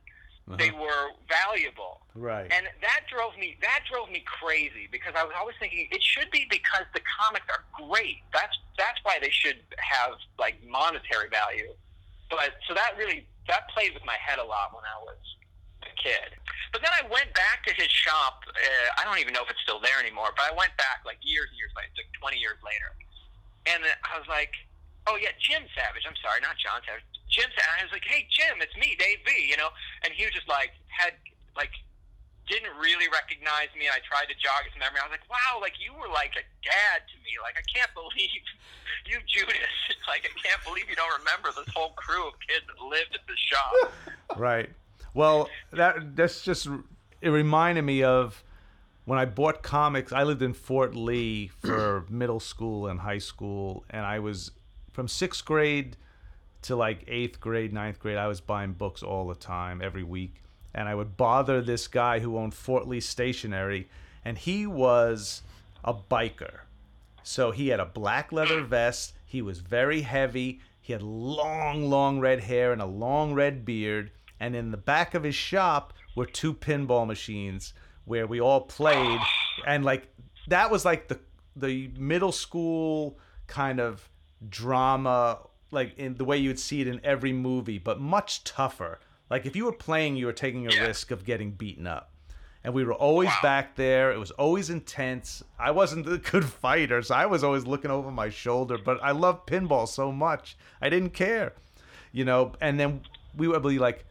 uh-huh. 0.47 0.57
they 0.57 0.71
were 0.71 1.11
valuable. 1.27 2.01
right. 2.15 2.51
And 2.51 2.67
that 2.81 3.01
drove 3.11 3.37
me 3.37 3.57
that 3.61 3.81
drove 3.91 4.09
me 4.09 4.23
crazy 4.25 4.87
because 4.91 5.13
I 5.15 5.23
was 5.23 5.33
always 5.37 5.55
thinking 5.59 5.87
it 5.91 6.01
should 6.01 6.31
be 6.31 6.47
because 6.49 6.87
the 6.93 7.01
comics 7.19 7.45
are 7.51 7.63
great. 7.87 8.23
That's 8.31 8.55
that's 8.77 8.99
why 9.03 9.19
they 9.21 9.31
should 9.31 9.59
have 9.77 10.13
like 10.39 10.55
monetary 10.67 11.29
value. 11.29 11.73
But 12.29 12.55
so 12.67 12.73
that 12.73 12.95
really 12.97 13.27
that 13.47 13.69
played 13.69 13.93
with 13.93 14.05
my 14.05 14.15
head 14.19 14.39
a 14.39 14.43
lot 14.43 14.73
when 14.73 14.83
I 14.87 14.97
was 15.03 15.19
kid. 15.97 16.35
But 16.71 16.81
then 16.81 16.93
I 16.93 17.05
went 17.05 17.29
back 17.37 17.61
to 17.69 17.73
his 17.73 17.89
shop. 17.91 18.43
Uh, 18.49 18.99
I 18.99 19.05
don't 19.05 19.19
even 19.21 19.33
know 19.33 19.45
if 19.45 19.49
it's 19.51 19.61
still 19.61 19.79
there 19.79 19.99
anymore. 20.01 20.33
But 20.33 20.49
I 20.49 20.53
went 20.55 20.73
back 20.77 21.05
like 21.05 21.21
years 21.21 21.49
and 21.53 21.57
years 21.57 21.73
later, 21.77 21.93
like 21.95 22.09
twenty 22.17 22.39
years 22.41 22.57
later, 22.65 22.89
and 23.69 23.85
I 23.85 24.17
was 24.17 24.25
like, 24.25 24.57
"Oh 25.05 25.19
yeah, 25.19 25.35
Jim 25.37 25.63
Savage. 25.77 26.03
I'm 26.07 26.17
sorry, 26.17 26.41
not 26.41 26.57
John 26.57 26.81
Savage. 26.87 27.05
Jim 27.29 27.49
Savage." 27.53 27.77
I 27.77 27.85
was 27.85 27.93
like, 27.93 28.07
"Hey 28.07 28.25
Jim, 28.33 28.57
it's 28.63 28.73
me, 28.79 28.97
Dave 28.97 29.21
V." 29.21 29.29
You 29.45 29.57
know, 29.61 29.69
and 30.01 30.09
he 30.11 30.25
was 30.25 30.33
just 30.33 30.49
like 30.49 30.73
had 30.89 31.13
like 31.53 31.71
didn't 32.47 32.75
really 32.75 33.07
recognize 33.07 33.71
me. 33.77 33.87
I 33.87 34.03
tried 34.03 34.27
to 34.27 34.35
jog 34.35 34.67
his 34.67 34.75
memory. 34.75 34.99
I 34.99 35.07
was 35.07 35.15
like, 35.15 35.27
wow, 35.31 35.63
like 35.63 35.79
you 35.79 35.95
were 35.95 36.11
like 36.11 36.35
a 36.35 36.43
dad 36.59 37.07
to 37.07 37.15
me. 37.23 37.39
Like 37.39 37.55
I 37.55 37.63
can't 37.71 37.91
believe 37.95 38.31
you, 39.07 39.17
Judas. 39.27 39.73
like 40.11 40.27
I 40.27 40.33
can't 40.35 40.59
believe 40.67 40.91
you 40.91 40.97
don't 40.97 41.13
remember 41.23 41.55
this 41.55 41.69
whole 41.71 41.95
crew 41.95 42.27
of 42.27 42.35
kids 42.43 42.67
that 42.67 42.79
lived 42.83 43.15
at 43.15 43.23
the 43.27 43.37
shop. 43.37 43.73
Right. 44.33 44.67
Well, 45.13 45.49
that 45.71 46.15
that's 46.15 46.43
just 46.43 46.67
it 47.21 47.29
reminded 47.29 47.83
me 47.83 48.03
of 48.03 48.43
when 49.05 49.19
I 49.19 49.25
bought 49.25 49.63
comics. 49.63 50.11
I 50.11 50.23
lived 50.23 50.41
in 50.41 50.53
Fort 50.53 50.95
Lee 50.95 51.47
for 51.47 52.05
middle 52.09 52.39
school 52.39 52.87
and 52.87 52.99
high 52.99 53.19
school, 53.19 53.85
and 53.89 54.05
I 54.05 54.19
was 54.19 54.51
from 54.91 55.07
sixth 55.07 55.45
grade 55.45 55.97
to 56.63 56.75
like 56.75 57.03
eighth 57.07 57.39
grade, 57.39 57.73
ninth 57.73 57.99
grade. 57.99 58.17
I 58.17 58.27
was 58.27 58.41
buying 58.41 58.73
books 58.73 59.03
all 59.03 59.27
the 59.27 59.35
time, 59.35 59.81
every 59.81 60.03
week, 60.03 60.41
and 60.73 60.87
I 60.87 60.95
would 60.95 61.17
bother 61.17 61.61
this 61.61 61.87
guy 61.87 62.19
who 62.19 62.37
owned 62.37 62.53
Fort 62.53 62.87
Lee 62.87 62.99
Stationery, 62.99 63.89
and 64.25 64.37
he 64.37 64.65
was 64.65 65.43
a 65.83 65.93
biker. 65.93 66.61
So 67.23 67.51
he 67.51 67.69
had 67.69 67.79
a 67.79 67.85
black 67.85 68.31
leather 68.31 68.61
vest. 68.61 69.13
He 69.25 69.41
was 69.41 69.59
very 69.59 70.01
heavy. 70.01 70.59
He 70.81 70.91
had 70.91 71.01
long, 71.01 71.89
long 71.89 72.19
red 72.19 72.41
hair 72.41 72.73
and 72.73 72.81
a 72.81 72.85
long 72.85 73.33
red 73.33 73.63
beard. 73.63 74.11
And 74.43 74.57
in 74.57 74.71
the 74.71 74.77
back 74.77 75.13
of 75.13 75.23
his 75.23 75.35
shop 75.35 75.93
were 76.15 76.25
two 76.25 76.53
pinball 76.53 77.07
machines 77.07 77.73
where 78.03 78.27
we 78.27 78.41
all 78.41 78.59
played. 78.59 79.19
And 79.65 79.85
like 79.85 80.09
that 80.49 80.69
was 80.69 80.83
like 80.83 81.07
the 81.07 81.17
the 81.55 81.89
middle 81.97 82.33
school 82.33 83.17
kind 83.47 83.79
of 83.79 84.09
drama, 84.49 85.39
like 85.71 85.97
in 85.97 86.15
the 86.15 86.25
way 86.25 86.37
you 86.37 86.49
would 86.49 86.59
see 86.59 86.81
it 86.81 86.87
in 86.87 86.99
every 87.05 87.31
movie, 87.31 87.77
but 87.77 88.01
much 88.01 88.43
tougher. 88.43 88.99
Like 89.29 89.45
if 89.45 89.55
you 89.55 89.63
were 89.63 89.71
playing, 89.71 90.17
you 90.17 90.25
were 90.25 90.33
taking 90.33 90.67
a 90.67 90.71
Yeah. 90.73 90.87
risk 90.87 91.09
of 91.11 91.23
getting 91.23 91.51
beaten 91.51 91.87
up 91.87 92.11
and 92.65 92.73
we 92.73 92.83
were 92.83 92.93
always 92.93 93.29
Wow. 93.29 93.39
back 93.43 93.75
there. 93.75 94.11
It 94.11 94.17
was 94.19 94.31
always 94.31 94.69
intense. 94.69 95.41
I 95.57 95.71
wasn't 95.71 96.05
a 96.07 96.17
good 96.17 96.45
fighter, 96.65 97.01
so 97.01 97.15
I 97.15 97.27
was 97.27 97.45
always 97.45 97.65
looking 97.65 97.91
over 97.91 98.11
my 98.11 98.29
shoulder. 98.29 98.77
But 98.77 99.01
I 99.01 99.11
loved 99.11 99.47
pinball 99.47 99.87
so 99.87 100.11
much, 100.11 100.57
I 100.81 100.89
didn't 100.89 101.11
care, 101.11 101.53
you 102.11 102.25
know. 102.25 102.51
And 102.59 102.77
then 102.77 103.01
we 103.35 103.47
would 103.47 103.63
be 103.63 103.79
like, 103.79 104.05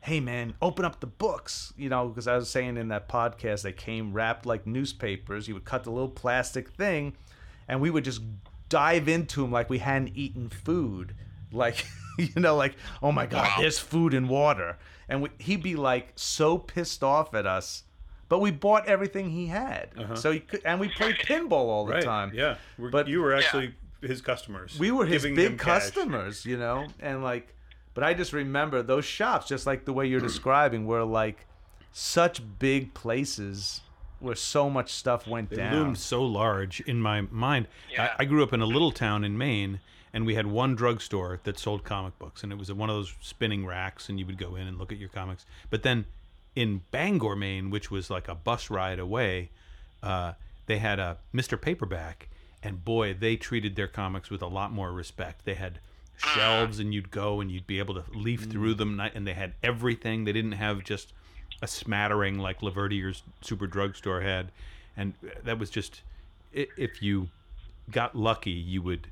"Hey, 0.00 0.20
man, 0.20 0.54
open 0.62 0.84
up 0.84 1.00
the 1.00 1.06
books," 1.06 1.72
you 1.76 1.88
know, 1.88 2.08
because 2.08 2.26
I 2.26 2.36
was 2.36 2.48
saying 2.48 2.76
in 2.76 2.88
that 2.88 3.08
podcast 3.08 3.62
they 3.62 3.72
came 3.72 4.12
wrapped 4.12 4.46
like 4.46 4.66
newspapers. 4.66 5.48
You 5.48 5.54
would 5.54 5.64
cut 5.64 5.84
the 5.84 5.90
little 5.90 6.08
plastic 6.08 6.70
thing, 6.70 7.14
and 7.68 7.80
we 7.80 7.90
would 7.90 8.04
just 8.04 8.22
dive 8.68 9.08
into 9.08 9.42
them 9.42 9.50
like 9.50 9.70
we 9.70 9.78
hadn't 9.78 10.12
eaten 10.14 10.48
food, 10.48 11.14
like 11.52 11.86
you 12.18 12.28
know, 12.36 12.56
like 12.56 12.74
oh 13.02 13.12
my 13.12 13.26
god, 13.26 13.50
there's 13.58 13.78
food 13.78 14.14
and 14.14 14.28
water, 14.28 14.78
and 15.08 15.22
we, 15.22 15.30
he'd 15.38 15.62
be 15.62 15.76
like 15.76 16.12
so 16.16 16.58
pissed 16.58 17.02
off 17.02 17.34
at 17.34 17.46
us. 17.46 17.84
But 18.28 18.40
we 18.40 18.50
bought 18.50 18.86
everything 18.86 19.30
he 19.30 19.46
had, 19.46 19.88
uh-huh. 19.96 20.14
so 20.14 20.30
he 20.32 20.40
could, 20.40 20.60
and 20.62 20.78
we 20.78 20.88
played 20.90 21.16
pinball 21.16 21.52
all 21.52 21.86
the 21.86 21.94
right. 21.94 22.04
time. 22.04 22.30
Yeah. 22.34 22.56
We're, 22.76 22.90
But- 22.90 23.08
you 23.08 23.22
were 23.22 23.34
actually 23.34 23.74
his 24.02 24.20
customers. 24.20 24.78
we 24.78 24.90
were 24.90 25.06
his 25.06 25.22
big 25.22 25.38
him 25.38 25.56
cash. 25.56 25.84
customers, 25.84 26.44
you 26.44 26.58
know, 26.58 26.86
and 27.00 27.22
like, 27.22 27.54
but 27.98 28.06
I 28.06 28.14
just 28.14 28.32
remember 28.32 28.80
those 28.80 29.04
shops, 29.04 29.48
just 29.48 29.66
like 29.66 29.84
the 29.84 29.92
way 29.92 30.06
you're 30.06 30.20
describing, 30.20 30.86
were 30.86 31.02
like 31.02 31.46
such 31.90 32.40
big 32.60 32.94
places 32.94 33.80
where 34.20 34.36
so 34.36 34.70
much 34.70 34.92
stuff 34.92 35.26
went 35.26 35.50
down. 35.50 35.58
It 35.58 35.62
down. 35.62 35.74
loomed 35.74 35.98
so 35.98 36.22
large 36.22 36.80
in 36.82 37.00
my 37.00 37.22
mind. 37.22 37.66
Yeah. 37.90 38.14
I, 38.16 38.22
I 38.22 38.24
grew 38.24 38.44
up 38.44 38.52
in 38.52 38.60
a 38.60 38.66
little 38.66 38.92
town 38.92 39.24
in 39.24 39.36
Maine, 39.36 39.80
and 40.12 40.24
we 40.24 40.36
had 40.36 40.46
one 40.46 40.76
drugstore 40.76 41.40
that 41.42 41.58
sold 41.58 41.82
comic 41.82 42.16
books, 42.20 42.44
and 42.44 42.52
it 42.52 42.54
was 42.56 42.72
one 42.72 42.88
of 42.88 42.94
those 42.94 43.12
spinning 43.20 43.66
racks, 43.66 44.08
and 44.08 44.16
you 44.20 44.26
would 44.26 44.38
go 44.38 44.54
in 44.54 44.68
and 44.68 44.78
look 44.78 44.92
at 44.92 44.98
your 44.98 45.08
comics. 45.08 45.44
But 45.68 45.82
then 45.82 46.04
in 46.54 46.82
Bangor, 46.92 47.34
Maine, 47.34 47.68
which 47.68 47.90
was 47.90 48.10
like 48.10 48.28
a 48.28 48.34
bus 48.36 48.70
ride 48.70 49.00
away, 49.00 49.50
uh, 50.04 50.34
they 50.66 50.78
had 50.78 51.00
a 51.00 51.18
Mr. 51.34 51.60
Paperback, 51.60 52.28
and 52.62 52.84
boy, 52.84 53.12
they 53.12 53.34
treated 53.34 53.74
their 53.74 53.88
comics 53.88 54.30
with 54.30 54.40
a 54.40 54.46
lot 54.46 54.70
more 54.70 54.92
respect. 54.92 55.44
They 55.44 55.54
had 55.54 55.80
shelves, 56.18 56.78
uh. 56.78 56.82
and 56.82 56.94
you'd 56.94 57.10
go 57.10 57.40
and 57.40 57.50
you'd 57.50 57.66
be 57.66 57.78
able 57.78 57.94
to 57.94 58.04
leaf 58.14 58.44
through 58.44 58.74
mm. 58.74 58.78
them, 58.78 59.00
and 59.00 59.26
they 59.26 59.34
had 59.34 59.54
everything. 59.62 60.24
They 60.24 60.32
didn't 60.32 60.52
have 60.52 60.84
just 60.84 61.12
a 61.62 61.66
smattering 61.66 62.38
like 62.38 62.62
Laverdiere's 62.62 63.22
super 63.40 63.66
drugstore 63.66 64.20
had, 64.20 64.50
and 64.96 65.14
uh, 65.24 65.30
that 65.44 65.58
was 65.58 65.70
just 65.70 66.02
if 66.52 67.02
you 67.02 67.28
got 67.90 68.16
lucky, 68.16 68.50
you 68.50 68.82
would 68.82 69.08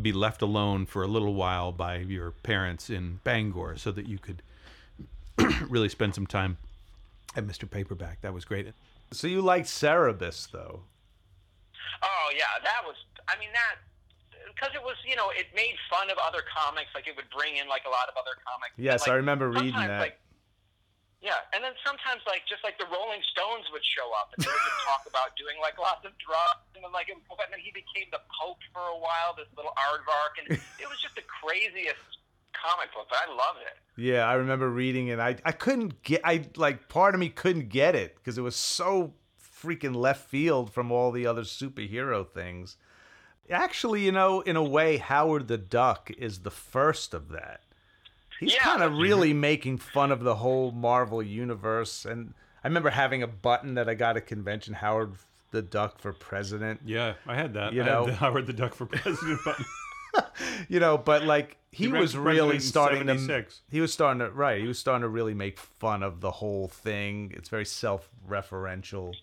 be 0.00 0.12
left 0.12 0.40
alone 0.40 0.86
for 0.86 1.02
a 1.02 1.06
little 1.06 1.34
while 1.34 1.72
by 1.72 1.96
your 1.96 2.30
parents 2.30 2.90
in 2.90 3.20
Bangor, 3.24 3.76
so 3.76 3.90
that 3.92 4.06
you 4.06 4.18
could 4.18 4.42
really 5.68 5.88
spend 5.88 6.14
some 6.14 6.26
time 6.26 6.58
at 7.36 7.46
Mr. 7.46 7.68
Paperback. 7.68 8.20
That 8.22 8.34
was 8.34 8.44
great. 8.44 8.68
So 9.12 9.26
you 9.26 9.40
liked 9.40 9.66
Cerebus, 9.66 10.50
though. 10.50 10.82
Oh 12.02 12.30
yeah, 12.36 12.62
that 12.62 12.82
was. 12.84 12.96
I 13.28 13.38
mean 13.38 13.50
that 13.52 13.76
because 14.54 14.74
it 14.74 14.82
was 14.82 14.96
you 15.06 15.16
know 15.16 15.30
it 15.32 15.48
made 15.54 15.76
fun 15.88 16.10
of 16.10 16.18
other 16.18 16.42
comics. 16.46 16.90
Like 16.94 17.06
it 17.06 17.14
would 17.14 17.30
bring 17.30 17.56
in 17.56 17.66
like 17.70 17.86
a 17.86 17.92
lot 17.92 18.10
of 18.10 18.14
other 18.18 18.34
comics. 18.42 18.74
Yes, 18.76 19.06
like, 19.06 19.14
I 19.14 19.20
remember 19.20 19.50
reading 19.50 19.78
that. 19.78 20.00
Like, 20.00 20.18
yeah, 21.20 21.44
and 21.52 21.60
then 21.60 21.76
sometimes 21.84 22.24
like 22.24 22.48
just 22.48 22.64
like 22.64 22.80
the 22.80 22.88
Rolling 22.88 23.20
Stones 23.28 23.68
would 23.72 23.84
show 23.84 24.08
up 24.16 24.32
and 24.32 24.40
they 24.40 24.48
would 24.48 24.66
just 24.66 24.82
talk 24.88 25.04
about 25.04 25.36
doing 25.36 25.60
like 25.60 25.76
lots 25.76 26.02
of 26.08 26.16
drugs 26.16 26.64
and 26.72 26.80
then 26.80 26.92
like 26.96 27.12
it 27.12 27.16
would 27.20 27.28
go 27.28 27.36
back 27.36 27.52
and 27.52 27.60
then 27.60 27.64
he 27.64 27.72
became 27.76 28.08
the 28.08 28.24
Pope 28.32 28.60
for 28.72 28.80
a 28.80 28.98
while. 28.98 29.36
This 29.36 29.50
little 29.52 29.76
aardvark 29.76 30.40
and 30.40 30.56
it 30.56 30.88
was 30.88 30.96
just 31.00 31.14
the 31.14 31.26
craziest 31.28 32.20
comic 32.56 32.88
book, 32.96 33.12
but 33.12 33.20
I 33.20 33.28
loved 33.28 33.60
it. 33.64 33.76
Yeah, 34.00 34.24
I 34.24 34.40
remember 34.40 34.72
reading 34.72 35.08
it. 35.08 35.20
I 35.20 35.36
I 35.44 35.52
couldn't 35.52 36.02
get. 36.02 36.24
I 36.24 36.48
like 36.56 36.88
part 36.88 37.14
of 37.14 37.20
me 37.20 37.28
couldn't 37.28 37.68
get 37.68 37.94
it 37.94 38.16
because 38.16 38.38
it 38.38 38.42
was 38.42 38.56
so 38.56 39.12
freaking 39.36 39.94
left 39.94 40.28
field 40.28 40.72
from 40.72 40.90
all 40.90 41.12
the 41.12 41.26
other 41.26 41.42
superhero 41.42 42.26
things. 42.26 42.76
Actually, 43.48 44.04
you 44.04 44.12
know, 44.12 44.40
in 44.42 44.56
a 44.56 44.62
way, 44.62 44.98
Howard 44.98 45.48
the 45.48 45.58
Duck 45.58 46.10
is 46.18 46.40
the 46.40 46.50
first 46.50 47.14
of 47.14 47.30
that. 47.30 47.60
He's 48.38 48.54
Yeah, 48.54 48.60
kind 48.60 48.82
of 48.82 48.90
mm-hmm. 48.92 48.98
that's- 48.98 49.02
really 49.10 49.32
making 49.32 49.78
fun 49.78 50.12
of 50.12 50.20
the 50.22 50.36
whole 50.36 50.70
Marvel 50.72 51.22
universe, 51.22 52.04
and 52.04 52.34
I 52.62 52.68
remember 52.68 52.90
having 52.90 53.22
a 53.22 53.26
button 53.26 53.74
that 53.74 53.88
I 53.88 53.94
got 53.94 54.16
at 54.16 54.26
convention: 54.26 54.74
Howard 54.74 55.14
the 55.50 55.62
Duck 55.62 55.98
for 55.98 56.12
president. 56.12 56.80
Yeah, 56.84 57.14
I 57.26 57.34
had 57.34 57.54
that. 57.54 57.72
You 57.72 57.82
I 57.82 57.84
had 57.84 57.92
know- 57.92 58.06
the 58.06 58.14
Howard 58.22 58.46
the 58.46 58.52
Duck 58.52 58.74
for 58.74 58.86
president 58.86 59.40
button. 59.44 59.64
you 60.68 60.80
know 60.80 60.98
but 60.98 61.22
like 61.24 61.56
he, 61.70 61.84
He 61.84 61.92
was 61.92 62.16
really 62.16 62.58
starting 62.58 63.06
to. 63.06 63.44
He 63.70 63.80
was 63.80 63.92
starting 63.92 64.18
to 64.18 64.28
right 64.30 64.60
he 64.60 64.66
was 64.66 64.76
starting 64.76 65.02
to 65.02 65.08
really 65.08 65.34
make 65.34 65.56
fun 65.56 66.02
of 66.02 66.20
the 66.20 66.32
whole 66.32 66.66
thing 66.66 67.32
it's 67.36 67.48
very 67.48 67.64
self-referential 67.64 69.14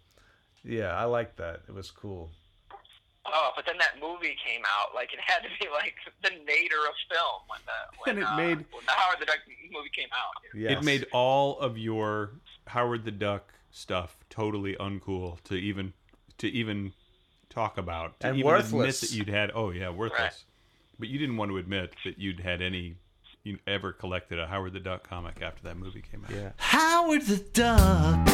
yeah 0.63 0.95
i 0.97 1.03
like 1.03 1.35
that 1.35 1.59
it 1.67 1.73
was 1.75 1.91
cool 1.91 2.29
Oh, 3.29 3.51
but 3.55 3.65
then 3.65 3.77
that 3.79 3.99
movie 4.01 4.35
came 4.45 4.61
out. 4.65 4.95
Like 4.95 5.13
it 5.13 5.19
had 5.21 5.39
to 5.43 5.49
be 5.59 5.69
like 5.71 5.95
the 6.23 6.29
nadir 6.29 6.85
of 6.87 6.95
film 7.09 7.41
when 7.47 7.59
the 7.65 7.79
when, 7.99 8.09
And 8.15 8.19
it 8.19 8.23
uh, 8.27 8.37
made- 8.37 8.65
when 8.73 8.85
the 8.85 8.91
Howard 8.91 9.17
the 9.19 9.25
Duck 9.25 9.39
movie 9.71 9.89
came 9.95 10.09
out. 10.13 10.41
yes. 10.55 10.71
It 10.79 10.83
made 10.83 11.05
all 11.11 11.59
of 11.59 11.77
your 11.77 12.31
Howard 12.67 13.03
the 13.05 13.11
Duck 13.11 13.53
stuff 13.71 14.17
totally 14.29 14.75
uncool 14.75 15.41
to 15.43 15.55
even 15.55 15.93
to 16.37 16.47
even 16.47 16.93
talk 17.49 17.77
about. 17.77 18.19
To 18.21 18.27
And 18.27 18.37
even 18.37 18.49
admit 18.51 18.71
worthless. 18.73 19.01
that 19.01 19.11
you'd 19.11 19.29
had. 19.29 19.51
Oh 19.53 19.71
yeah, 19.71 19.89
worthless. 19.89 20.19
Right. 20.19 20.43
But 20.99 21.09
you 21.09 21.19
didn't 21.19 21.37
want 21.37 21.51
to 21.51 21.57
admit 21.57 21.93
that 22.05 22.17
you'd 22.17 22.39
had 22.39 22.61
any. 22.61 22.95
You 23.43 23.59
ever 23.67 23.93
collected 23.93 24.39
a 24.39 24.47
Howard 24.47 24.73
the 24.73 24.79
Duck 24.81 25.07
comic 25.07 25.41
after 25.41 25.63
that 25.63 25.77
movie 25.77 26.01
came 26.01 26.25
out? 26.25 26.31
yeah 26.31 26.51
Howard 26.57 27.21
the 27.23 27.37
Duck. 27.37 28.27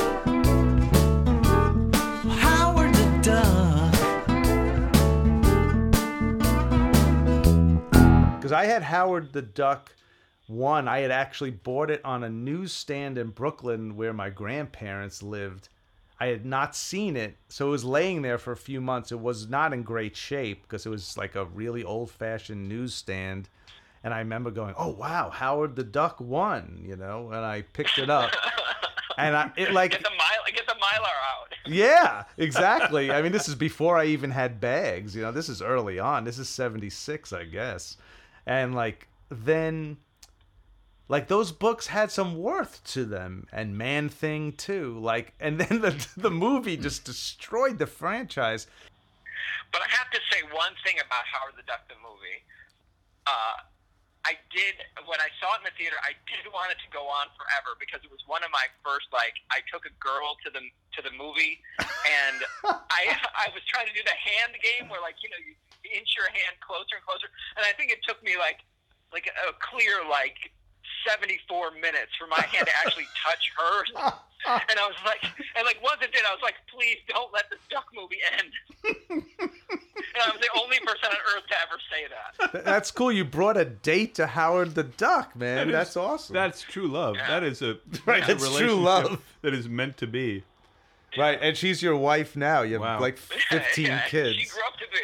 Howard 2.39 2.93
the 2.95 3.19
Duck. 3.21 3.92
I 8.53 8.65
had 8.65 8.83
howard 8.83 9.33
the 9.33 9.41
duck 9.41 9.95
one 10.47 10.87
i 10.87 10.99
had 10.99 11.11
actually 11.11 11.51
bought 11.51 11.89
it 11.89 12.03
on 12.03 12.23
a 12.23 12.29
newsstand 12.29 13.17
in 13.17 13.29
brooklyn 13.29 13.95
where 13.95 14.13
my 14.13 14.29
grandparents 14.29 15.23
lived 15.23 15.69
i 16.19 16.27
had 16.27 16.45
not 16.45 16.75
seen 16.75 17.15
it 17.15 17.35
so 17.49 17.67
it 17.67 17.71
was 17.71 17.83
laying 17.85 18.21
there 18.21 18.37
for 18.37 18.51
a 18.51 18.57
few 18.57 18.81
months 18.81 19.11
it 19.11 19.19
was 19.19 19.49
not 19.49 19.73
in 19.73 19.83
great 19.83 20.15
shape 20.15 20.63
because 20.63 20.85
it 20.85 20.89
was 20.89 21.17
like 21.17 21.35
a 21.35 21.45
really 21.45 21.83
old-fashioned 21.83 22.67
newsstand 22.67 23.49
and 24.03 24.13
i 24.13 24.19
remember 24.19 24.51
going 24.51 24.75
oh 24.77 24.89
wow 24.89 25.29
howard 25.29 25.75
the 25.75 25.83
duck 25.83 26.19
won 26.19 26.81
you 26.85 26.95
know 26.95 27.27
and 27.27 27.45
i 27.45 27.61
picked 27.61 27.97
it 27.97 28.09
up 28.09 28.31
and 29.17 29.35
i 29.35 29.51
it 29.55 29.71
like 29.71 29.91
Get 29.91 30.03
the 30.03 30.09
mile, 30.09 30.53
get 30.53 30.67
the 30.67 30.73
mylar 30.73 31.05
out. 31.05 31.53
yeah, 31.67 32.23
exactly. 32.37 33.11
I 33.11 33.21
mean, 33.21 33.31
this 33.31 33.47
is 33.47 33.55
before 33.55 33.97
I 33.97 34.05
even 34.05 34.31
had 34.31 34.59
bags. 34.59 35.15
You 35.15 35.21
know, 35.21 35.31
this 35.31 35.49
is 35.49 35.61
early 35.61 35.99
on. 35.99 36.23
This 36.25 36.37
is 36.37 36.49
76, 36.49 37.31
I 37.31 37.45
guess. 37.45 37.97
And 38.45 38.75
like 38.75 39.07
then 39.29 39.97
like 41.07 41.27
those 41.27 41.51
books 41.51 41.87
had 41.87 42.11
some 42.11 42.37
worth 42.37 42.83
to 42.85 43.05
them 43.05 43.47
and 43.51 43.77
Man 43.77 44.09
Thing 44.09 44.53
too. 44.53 44.97
Like 44.99 45.33
and 45.39 45.59
then 45.59 45.81
the 45.81 46.07
the 46.17 46.31
movie 46.31 46.77
just 46.77 47.05
destroyed 47.05 47.79
the 47.79 47.87
franchise. 47.87 48.67
But 49.71 49.81
I 49.81 49.89
have 49.89 50.09
to 50.11 50.19
say 50.31 50.41
one 50.53 50.73
thing 50.85 50.95
about 51.01 51.25
Howard 51.25 51.55
the 51.57 51.63
Duck 51.65 51.81
the 51.89 51.97
movie. 51.97 52.45
Uh, 53.25 53.65
I 54.23 54.39
did 54.55 54.79
when 55.03 55.19
I 55.19 55.27
saw 55.43 55.59
it 55.59 55.63
in 55.63 55.67
the 55.67 55.75
theater. 55.75 55.99
I 55.99 56.15
did 56.31 56.47
want 56.55 56.71
it 56.71 56.79
to 56.79 56.89
go 56.95 57.03
on 57.11 57.27
forever 57.35 57.75
because 57.75 57.99
it 58.07 58.11
was 58.11 58.23
one 58.23 58.39
of 58.39 58.51
my 58.55 58.71
first 58.79 59.11
like 59.11 59.35
I 59.51 59.59
took 59.67 59.83
a 59.83 59.93
girl 59.99 60.39
to 60.47 60.49
the 60.53 60.63
to 60.95 60.99
the 61.03 61.11
movie, 61.11 61.59
and 61.83 62.39
I 62.87 63.11
I 63.35 63.51
was 63.51 63.61
trying 63.67 63.91
to 63.91 63.95
do 63.95 63.99
the 63.99 64.15
hand 64.15 64.55
game 64.63 64.87
where 64.87 65.03
like 65.03 65.19
you 65.19 65.27
know 65.27 65.41
you 65.43 65.59
inch 65.91 66.15
your 66.15 66.27
hand 66.31 66.55
closer 66.63 66.95
and 66.99 67.03
closer, 67.05 67.27
and 67.57 67.65
I 67.65 67.73
think 67.73 67.91
it 67.91 67.99
took 68.07 68.21
me 68.23 68.37
like 68.37 68.61
like 69.11 69.27
a 69.27 69.53
clear 69.59 70.01
like 70.09 70.51
74 71.07 71.71
minutes 71.81 72.11
for 72.17 72.27
my 72.27 72.39
hand 72.41 72.67
to 72.67 72.73
actually 72.85 73.07
touch 73.25 73.51
hers. 73.57 73.91
And 74.69 74.77
I 74.79 74.85
was 74.87 74.95
like, 75.05 75.23
and 75.55 75.63
like 75.65 75.79
once 75.83 75.99
it 76.01 76.11
did, 76.11 76.21
I 76.27 76.33
was 76.33 76.41
like, 76.43 76.55
please 76.73 76.97
don't 77.07 77.31
let 77.33 77.49
this 77.49 77.59
duck 77.69 77.85
movie 77.95 78.19
end. 78.39 78.51
and 79.07 80.21
I 80.23 80.29
was 80.31 80.39
the 80.41 80.49
only 80.61 80.79
person 80.79 81.05
on 81.11 81.15
earth 81.35 81.47
to 81.47 81.55
ever 81.61 81.79
say 81.91 82.53
that. 82.53 82.65
That's 82.65 82.91
cool. 82.91 83.11
You 83.11 83.23
brought 83.25 83.55
a 83.57 83.65
date 83.65 84.15
to 84.15 84.27
Howard 84.27 84.75
the 84.75 84.83
Duck, 84.83 85.35
man. 85.35 85.55
That 85.57 85.67
is- 85.67 85.73
That's 85.73 85.97
awesome. 85.97 86.33
That's 86.33 86.61
true 86.61 86.87
love. 86.87 87.15
That 87.15 87.43
is 87.43 87.61
a 87.61 87.77
Right, 88.05 88.25
that's 88.25 88.43
a 88.43 88.47
that's 88.47 88.57
true 88.57 88.75
love. 88.75 89.21
that 89.41 89.53
is 89.53 89.69
meant 89.69 89.97
to 89.97 90.07
be. 90.07 90.43
right, 91.17 91.37
and 91.41 91.55
she's 91.55 91.81
your 91.81 91.95
wife 91.95 92.35
now. 92.35 92.61
You 92.63 92.73
have 92.73 92.81
Wow. 92.81 92.99
like 92.99 93.17
15 93.49 93.85
yeah, 93.85 94.01
kids. 94.07 94.35
She 94.37 94.49
grew 94.49 94.61
up 94.67 94.73
to 94.79 94.85
be. 94.91 94.99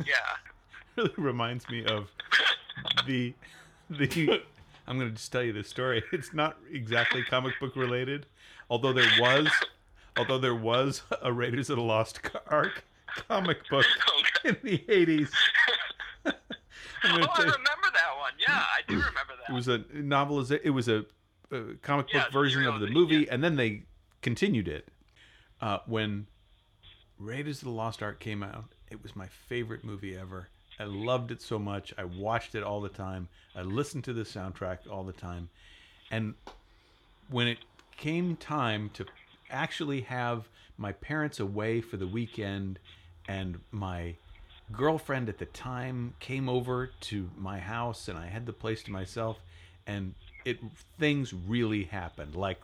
Yeah. 0.00 0.14
really 0.96 1.12
reminds 1.16 1.68
me 1.68 1.84
of 1.86 2.08
the 3.06 3.34
the 3.90 4.42
I'm 4.86 4.98
going 4.98 5.10
to 5.10 5.16
just 5.16 5.32
tell 5.32 5.42
you 5.42 5.52
this 5.52 5.68
story. 5.68 6.02
It's 6.12 6.34
not 6.34 6.56
exactly 6.70 7.22
comic 7.22 7.54
book 7.60 7.74
related, 7.76 8.26
although 8.68 8.92
there 8.92 9.10
was 9.20 9.48
although 10.16 10.38
there 10.38 10.54
was 10.54 11.02
a 11.22 11.32
Raiders 11.32 11.70
of 11.70 11.76
the 11.76 11.82
Lost 11.82 12.20
Ark 12.46 12.84
comic 13.28 13.68
book 13.70 13.86
in 14.44 14.56
the 14.62 14.78
80s. 14.78 15.30
Oh, 16.26 16.30
I 17.06 17.12
remember 17.12 17.90
that 17.92 18.16
one. 18.18 18.32
Yeah, 18.38 18.48
I 18.52 18.80
do 18.88 18.94
remember 18.94 19.34
that. 19.46 19.50
it 19.50 19.54
was 19.54 19.68
a 19.68 19.78
novelization. 19.80 20.60
It 20.64 20.70
was 20.70 20.88
a, 20.88 21.04
a 21.50 21.74
comic 21.82 22.12
Yeah, 22.12 22.24
book 22.24 22.32
version 22.32 22.66
of 22.66 22.80
the 22.80 22.86
movie, 22.88 23.16
yeah. 23.18 23.26
and 23.30 23.44
then 23.44 23.56
they 23.56 23.82
continued 24.22 24.68
it. 24.68 24.88
Uh, 25.60 25.78
when 25.86 26.26
Raiders 27.18 27.58
of 27.58 27.64
the 27.64 27.70
Lost 27.70 28.02
Ark 28.02 28.20
came 28.20 28.42
out, 28.42 28.74
it 28.94 29.02
was 29.02 29.16
my 29.16 29.26
favorite 29.48 29.82
movie 29.84 30.16
ever. 30.16 30.48
I 30.78 30.84
loved 30.84 31.32
it 31.32 31.42
so 31.42 31.58
much. 31.58 31.92
I 31.98 32.04
watched 32.04 32.54
it 32.54 32.62
all 32.62 32.80
the 32.80 32.88
time. 32.88 33.28
I 33.54 33.62
listened 33.62 34.04
to 34.04 34.12
the 34.12 34.22
soundtrack 34.22 34.90
all 34.90 35.02
the 35.02 35.12
time, 35.12 35.50
and 36.10 36.34
when 37.28 37.48
it 37.48 37.58
came 37.96 38.36
time 38.36 38.90
to 38.94 39.04
actually 39.50 40.02
have 40.02 40.48
my 40.78 40.92
parents 40.92 41.40
away 41.40 41.80
for 41.80 41.96
the 41.96 42.06
weekend 42.06 42.78
and 43.28 43.58
my 43.70 44.14
girlfriend 44.72 45.28
at 45.28 45.38
the 45.38 45.46
time 45.46 46.14
came 46.18 46.48
over 46.48 46.90
to 47.00 47.30
my 47.36 47.58
house 47.58 48.08
and 48.08 48.18
I 48.18 48.26
had 48.26 48.46
the 48.46 48.52
place 48.52 48.82
to 48.84 48.90
myself 48.90 49.38
and 49.86 50.14
it 50.44 50.58
things 50.98 51.32
really 51.32 51.84
happened 51.84 52.34
like 52.34 52.60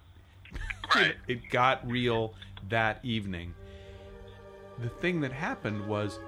Right. 0.95 1.15
it 1.29 1.51
got 1.51 1.89
real 1.89 2.35
that 2.69 2.99
evening 3.05 3.55
the 4.81 4.89
thing 4.89 5.21
that 5.21 5.33
happened 5.33 5.87
was 5.87 6.19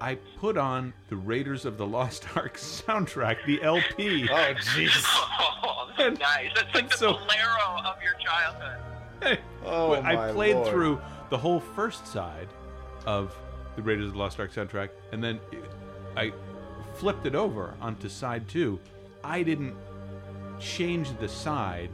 I 0.00 0.16
put 0.38 0.56
on 0.56 0.92
the 1.08 1.16
Raiders 1.16 1.64
of 1.64 1.76
the 1.76 1.86
Lost 1.86 2.26
Ark 2.36 2.56
soundtrack 2.56 3.44
the 3.46 3.62
LP 3.62 4.28
oh, 4.32 4.54
jeez. 4.54 5.04
Oh, 5.62 5.90
that's 5.96 6.18
nice. 6.18 6.50
That's 6.54 6.74
like 6.74 6.90
the 6.90 6.96
so- 6.96 7.12
bolero 7.12 7.82
of 7.84 7.96
your 8.02 8.14
childhood. 8.14 9.38
Oh, 9.66 9.94
I 9.96 10.14
my 10.16 10.32
played 10.32 10.54
Lord. 10.56 10.68
through 10.68 11.00
the 11.28 11.36
whole 11.36 11.60
first 11.60 12.06
side 12.06 12.48
of 13.04 13.34
the 13.76 13.82
Raiders 13.82 14.06
of 14.06 14.12
the 14.14 14.18
Lost 14.18 14.40
Ark 14.40 14.50
soundtrack, 14.52 14.88
and 15.12 15.22
then 15.22 15.38
I 16.16 16.32
flipped 16.94 17.26
it 17.26 17.34
over 17.34 17.74
onto 17.82 18.08
side 18.08 18.48
two. 18.48 18.80
I 19.22 19.42
didn't 19.42 19.74
change 20.58 21.10
the 21.18 21.28
side 21.28 21.90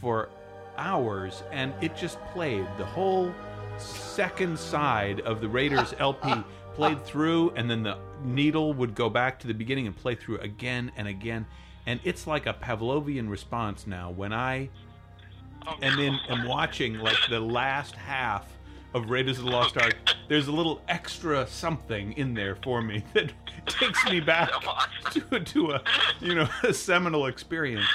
for 0.00 0.30
hours, 0.78 1.42
and 1.52 1.74
it 1.82 1.94
just 1.96 2.18
played 2.32 2.66
the 2.78 2.86
whole 2.86 3.30
second 3.78 4.58
side 4.58 5.20
of 5.20 5.40
the 5.40 5.48
Raiders 5.48 5.94
LP 5.98 6.44
played 6.74 7.04
through, 7.04 7.50
and 7.50 7.70
then 7.70 7.82
the 7.82 7.98
needle 8.24 8.72
would 8.74 8.94
go 8.94 9.10
back 9.10 9.38
to 9.40 9.46
the 9.46 9.54
beginning 9.54 9.86
and 9.86 9.96
play 9.96 10.14
through 10.14 10.38
again 10.38 10.90
and 10.96 11.06
again. 11.08 11.46
And 11.86 12.00
it's 12.04 12.26
like 12.26 12.46
a 12.46 12.54
Pavlovian 12.54 13.28
response 13.28 13.86
now 13.86 14.10
when 14.10 14.32
I 14.32 14.70
Oh, 15.66 15.76
and 15.80 15.98
then 15.98 16.18
am 16.28 16.46
watching 16.46 16.94
like 16.94 17.16
the 17.28 17.38
last 17.38 17.94
half 17.94 18.48
of 18.94 19.10
Raiders 19.10 19.38
of 19.38 19.44
the 19.44 19.50
Lost 19.50 19.76
Ark, 19.76 19.94
there's 20.28 20.48
a 20.48 20.52
little 20.52 20.82
extra 20.88 21.46
something 21.46 22.12
in 22.14 22.34
there 22.34 22.56
for 22.56 22.82
me 22.82 23.04
that 23.14 23.32
takes 23.66 24.04
me 24.06 24.20
back 24.20 24.50
to, 25.12 25.40
to 25.40 25.72
a 25.72 25.82
you 26.20 26.34
know 26.34 26.48
a 26.64 26.74
seminal 26.74 27.26
experience. 27.26 27.86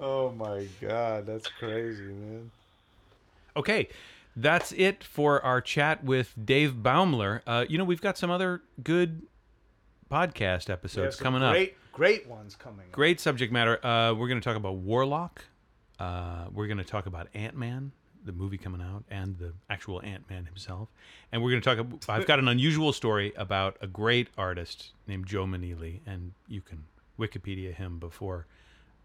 Oh 0.00 0.30
my 0.32 0.66
god, 0.80 1.26
that's 1.26 1.48
crazy, 1.48 2.02
man. 2.04 2.50
Okay, 3.56 3.88
that's 4.36 4.72
it 4.72 5.02
for 5.02 5.42
our 5.42 5.60
chat 5.60 6.04
with 6.04 6.34
Dave 6.42 6.74
Baumler. 6.74 7.40
Uh, 7.46 7.64
you 7.68 7.78
know 7.78 7.84
we've 7.84 8.00
got 8.02 8.18
some 8.18 8.30
other 8.30 8.62
good 8.82 9.22
podcast 10.10 10.68
episodes 10.70 11.16
coming 11.16 11.42
up. 11.42 11.52
great, 11.52 11.76
great 11.92 12.26
ones 12.26 12.54
coming. 12.54 12.86
up. 12.86 12.92
Great 12.92 13.20
subject 13.20 13.52
matter. 13.52 13.84
Uh, 13.84 14.12
we're 14.12 14.28
going 14.28 14.40
to 14.40 14.44
talk 14.44 14.56
about 14.56 14.74
Warlock. 14.76 15.44
Uh, 15.98 16.44
we're 16.52 16.66
going 16.66 16.78
to 16.78 16.84
talk 16.84 17.06
about 17.06 17.28
Ant 17.32 17.56
Man, 17.56 17.90
the 18.24 18.32
movie 18.32 18.58
coming 18.58 18.82
out, 18.82 19.04
and 19.10 19.38
the 19.38 19.52
actual 19.70 20.02
Ant 20.02 20.28
Man 20.28 20.44
himself. 20.44 20.88
And 21.32 21.42
we're 21.42 21.50
going 21.50 21.62
to 21.62 21.68
talk. 21.76 21.78
ab- 21.78 22.02
I've 22.08 22.26
got 22.26 22.38
an 22.38 22.48
unusual 22.48 22.92
story 22.92 23.32
about 23.36 23.78
a 23.80 23.86
great 23.86 24.28
artist 24.36 24.92
named 25.06 25.26
Joe 25.26 25.46
Maneely, 25.46 26.00
and 26.06 26.32
you 26.48 26.60
can 26.60 26.84
Wikipedia 27.18 27.72
him 27.74 27.98
before 27.98 28.46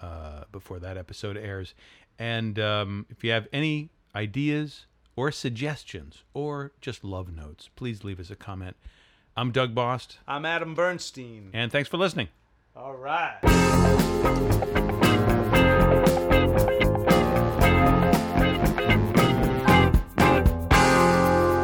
uh, 0.01 0.43
before 0.51 0.79
that 0.79 0.97
episode 0.97 1.37
airs. 1.37 1.73
And 2.19 2.59
um, 2.59 3.05
if 3.09 3.23
you 3.23 3.31
have 3.31 3.47
any 3.53 3.89
ideas 4.15 4.85
or 5.15 5.31
suggestions 5.31 6.23
or 6.33 6.71
just 6.81 7.03
love 7.03 7.33
notes, 7.35 7.69
please 7.75 8.03
leave 8.03 8.19
us 8.19 8.29
a 8.29 8.35
comment. 8.35 8.75
I'm 9.35 9.51
Doug 9.51 9.73
Bost, 9.73 10.17
I'm 10.27 10.45
Adam 10.45 10.75
Bernstein. 10.75 11.49
and 11.53 11.71
thanks 11.71 11.87
for 11.89 11.97
listening. 11.97 12.27
All 12.75 12.93
right. 12.95 13.39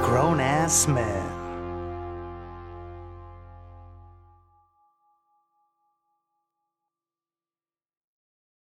Grown 0.03 0.39
ass 0.39 0.87
men. 0.87 1.06